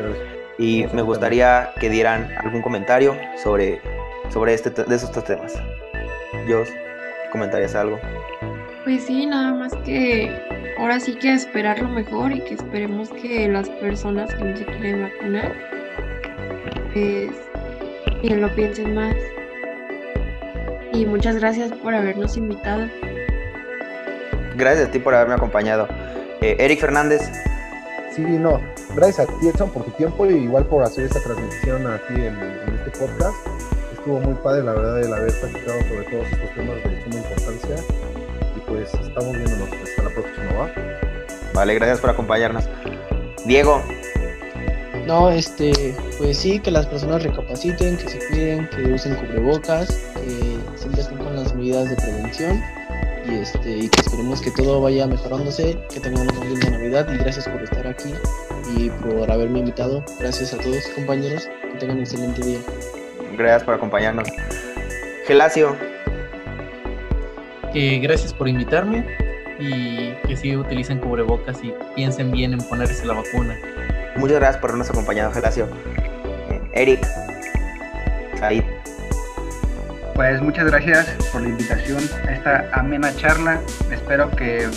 y 0.59 0.87
me 0.93 1.03
gustaría 1.03 1.71
que 1.81 1.91
dieran 1.91 2.31
algún 2.39 2.63
comentario 2.63 3.17
sobre, 3.43 3.81
sobre 4.31 4.55
este, 4.55 4.71
de 4.71 4.95
estos 4.95 5.25
temas. 5.25 5.55
Dios, 6.47 6.69
¿comentarías 7.31 7.75
algo? 7.75 7.99
Pues 8.85 9.05
sí, 9.05 9.27
nada 9.27 9.53
más 9.53 9.75
que 9.85 10.52
ahora 10.79 11.01
sí 11.01 11.15
que 11.15 11.33
esperar 11.33 11.81
lo 11.81 11.89
mejor 11.89 12.33
y 12.33 12.41
que 12.41 12.55
esperemos 12.55 13.11
que 13.11 13.49
las 13.49 13.69
personas 13.69 14.35
que 14.35 14.45
no 14.45 14.57
se 14.57 14.65
quieren 14.65 15.03
vacunar, 15.03 15.55
pues 16.93 17.31
bien 18.23 18.41
lo 18.41 18.55
piensen 18.55 18.95
más. 18.95 19.15
Y 20.93 21.07
muchas 21.07 21.37
gracias 21.37 21.73
por 21.73 21.95
habernos 21.95 22.37
invitado. 22.37 22.89
Gracias 24.57 24.89
a 24.89 24.91
ti 24.91 24.99
por 24.99 25.15
haberme 25.15 25.35
acompañado. 25.35 25.89
Eh, 26.41 26.57
Eric 26.59 26.81
Fernández. 26.81 27.23
Sí, 28.15 28.21
no, 28.21 28.61
gracias 28.95 29.21
a 29.21 29.27
ti 29.27 29.49
Edson 29.49 29.71
por 29.71 29.85
tu 29.85 29.91
tiempo 29.93 30.27
y 30.27 30.35
igual 30.35 30.67
por 30.67 30.83
hacer 30.83 31.07
esta 31.07 31.21
transmisión 31.21 31.87
aquí 31.87 32.15
en, 32.15 32.37
en 32.39 32.75
este 32.75 32.91
podcast. 32.99 33.37
Estuvo 33.95 34.21
muy 34.21 34.35
padre 34.35 34.65
la 34.65 34.73
verdad 34.73 35.01
el 35.01 35.15
haber 35.15 35.33
platicado 35.33 35.81
sobre 35.89 36.03
todos 36.11 36.27
estos 36.31 36.55
temas 36.55 36.77
de 36.77 37.03
suma 37.05 37.17
importancia 37.17 37.77
pues 38.73 38.95
estamos 38.95 39.33
viéndonos. 39.33 39.69
Hasta 39.71 40.03
la 40.03 40.11
próxima, 40.11 40.53
¿va? 40.59 40.71
Vale, 41.55 41.75
gracias 41.75 42.01
por 42.01 42.11
acompañarnos. 42.11 42.65
Diego. 43.45 43.83
No, 45.07 45.31
este, 45.31 45.95
pues 46.19 46.39
sí, 46.39 46.59
que 46.61 46.71
las 46.71 46.87
personas 46.87 47.23
recapaciten, 47.23 47.99
que 47.99 48.09
se 48.09 48.19
cuiden, 48.29 48.69
que 48.71 48.93
usen 48.93 49.17
cubrebocas, 49.17 49.89
que 50.15 50.59
siempre 50.77 51.03
estén 51.03 51.19
con 51.19 51.35
las 51.35 51.55
medidas 51.55 51.91
de 51.91 51.97
prevención 51.97 52.63
y 53.27 53.35
este 53.35 53.79
y 53.79 53.89
que 53.89 54.01
esperemos 54.01 54.41
que 54.41 54.51
todo 54.53 54.81
vaya 54.81 55.07
mejorándose, 55.07 55.77
que 55.93 56.01
tengan 56.01 56.31
una 56.31 56.45
linda 56.45 56.71
Navidad 56.71 57.09
y 57.13 57.19
gracias 57.19 57.49
por 57.49 57.63
estar 57.63 57.87
aquí 57.87 58.15
y 58.77 58.91
por 58.91 59.31
haberme 59.31 59.59
invitado. 59.59 60.05
Gracias 60.21 60.55
a 60.55 60.59
todos 60.59 60.87
compañeros, 60.95 61.49
que 61.73 61.79
tengan 61.79 61.97
un 61.97 62.05
excelente 62.05 62.43
día. 62.43 62.59
Gracias 63.37 63.65
por 63.65 63.75
acompañarnos. 63.75 64.29
Gelacio, 65.27 65.77
gracias 67.75 68.35
por 68.35 68.49
invitarme 68.49 69.05
y 69.59 70.13
que 70.27 70.37
sí 70.37 70.57
utilicen 70.57 70.99
cubrebocas 70.99 71.63
y 71.63 71.73
piensen 71.95 72.31
bien 72.31 72.53
en 72.53 72.61
ponerse 72.61 73.07
la 73.07 73.15
vacuna. 73.15 73.57
Muchas 74.17 74.39
gracias 74.39 74.61
por 74.61 74.71
habernos 74.71 74.91
acompañado, 74.91 75.33
Gelacio. 75.33 75.69
Eh, 76.51 76.61
Eric, 76.73 77.07
ahí. 78.43 78.65
Pues 80.15 80.43
muchas 80.43 80.67
gracias 80.67 81.07
por 81.33 81.41
la 81.41 81.49
invitación 81.49 82.03
a 82.27 82.33
esta 82.33 82.69
amena 82.75 83.15
charla. 83.17 83.61
Espero 83.91 84.31
que, 84.31 84.69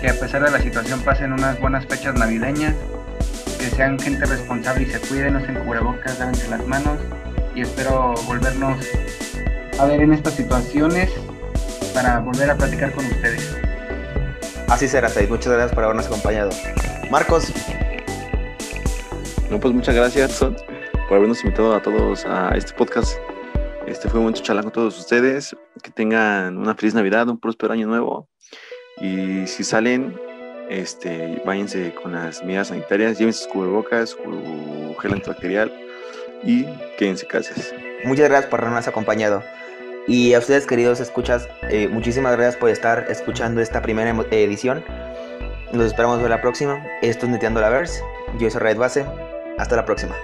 que 0.00 0.08
a 0.08 0.14
pesar 0.14 0.44
de 0.44 0.50
la 0.50 0.58
situación 0.58 1.00
pasen 1.00 1.32
unas 1.32 1.60
buenas 1.60 1.86
fechas 1.86 2.14
navideñas, 2.14 2.74
que 3.60 3.66
sean 3.66 3.98
gente 3.98 4.26
responsable 4.26 4.82
y 4.82 4.86
se 4.86 4.98
cuiden, 4.98 5.36
usen 5.36 5.54
cubrebocas, 5.54 6.18
lávense 6.18 6.48
las 6.48 6.66
manos 6.66 6.98
y 7.54 7.60
espero 7.60 8.14
volvernos 8.26 8.84
a 9.78 9.84
ver 9.86 10.00
en 10.00 10.12
estas 10.12 10.34
situaciones 10.34 11.10
para 11.92 12.18
volver 12.20 12.50
a 12.50 12.56
platicar 12.56 12.92
con 12.92 13.04
ustedes. 13.06 13.56
Así 14.68 14.88
será, 14.88 15.08
Said. 15.08 15.28
Muchas 15.28 15.52
gracias 15.52 15.74
por 15.74 15.84
habernos 15.84 16.06
acompañado. 16.06 16.50
Marcos. 17.10 17.52
No, 19.50 19.60
pues 19.60 19.74
muchas 19.74 19.94
gracias, 19.94 20.32
Son, 20.32 20.56
por 21.08 21.18
habernos 21.18 21.44
invitado 21.44 21.74
a 21.74 21.82
todos 21.82 22.24
a 22.24 22.50
este 22.56 22.72
podcast. 22.72 23.18
Este 23.86 24.08
fue 24.08 24.18
un 24.20 24.26
momento 24.26 24.42
charlar 24.42 24.64
con 24.64 24.72
todos 24.72 24.98
ustedes. 24.98 25.54
Que 25.82 25.90
tengan 25.90 26.56
una 26.56 26.74
feliz 26.74 26.94
Navidad, 26.94 27.28
un 27.28 27.38
próspero 27.38 27.72
año 27.72 27.86
nuevo. 27.86 28.28
Y 29.00 29.46
si 29.46 29.64
salen, 29.64 30.18
este, 30.70 31.42
váyanse 31.44 31.94
con 31.94 32.12
las 32.12 32.42
medidas 32.42 32.68
sanitarias, 32.68 33.18
lleven 33.18 33.34
sus 33.34 33.46
cubrebocas, 33.48 34.10
su 34.10 34.96
gel 35.00 35.12
antibacterial 35.12 35.72
y 36.44 36.64
quédense 36.96 37.26
casas. 37.26 37.74
Muchas 38.04 38.28
gracias 38.28 38.50
por 38.50 38.60
habernos 38.60 38.88
acompañado. 38.88 39.42
Y 40.08 40.34
a 40.34 40.38
ustedes, 40.40 40.66
queridos 40.66 41.00
escuchas, 41.00 41.48
eh, 41.70 41.88
muchísimas 41.88 42.32
gracias 42.36 42.56
por 42.56 42.70
estar 42.70 43.06
escuchando 43.08 43.60
esta 43.60 43.82
primera 43.82 44.10
edición. 44.10 44.84
Nos 45.72 45.86
esperamos 45.86 46.20
ver 46.20 46.30
la 46.30 46.40
próxima. 46.40 46.84
Esto 47.02 47.26
es 47.26 47.32
Neteando 47.32 47.60
la 47.60 47.70
Verse. 47.70 48.02
Yo 48.38 48.50
soy 48.50 48.60
Red 48.60 48.78
Base. 48.78 49.06
Hasta 49.58 49.76
la 49.76 49.84
próxima. 49.84 50.14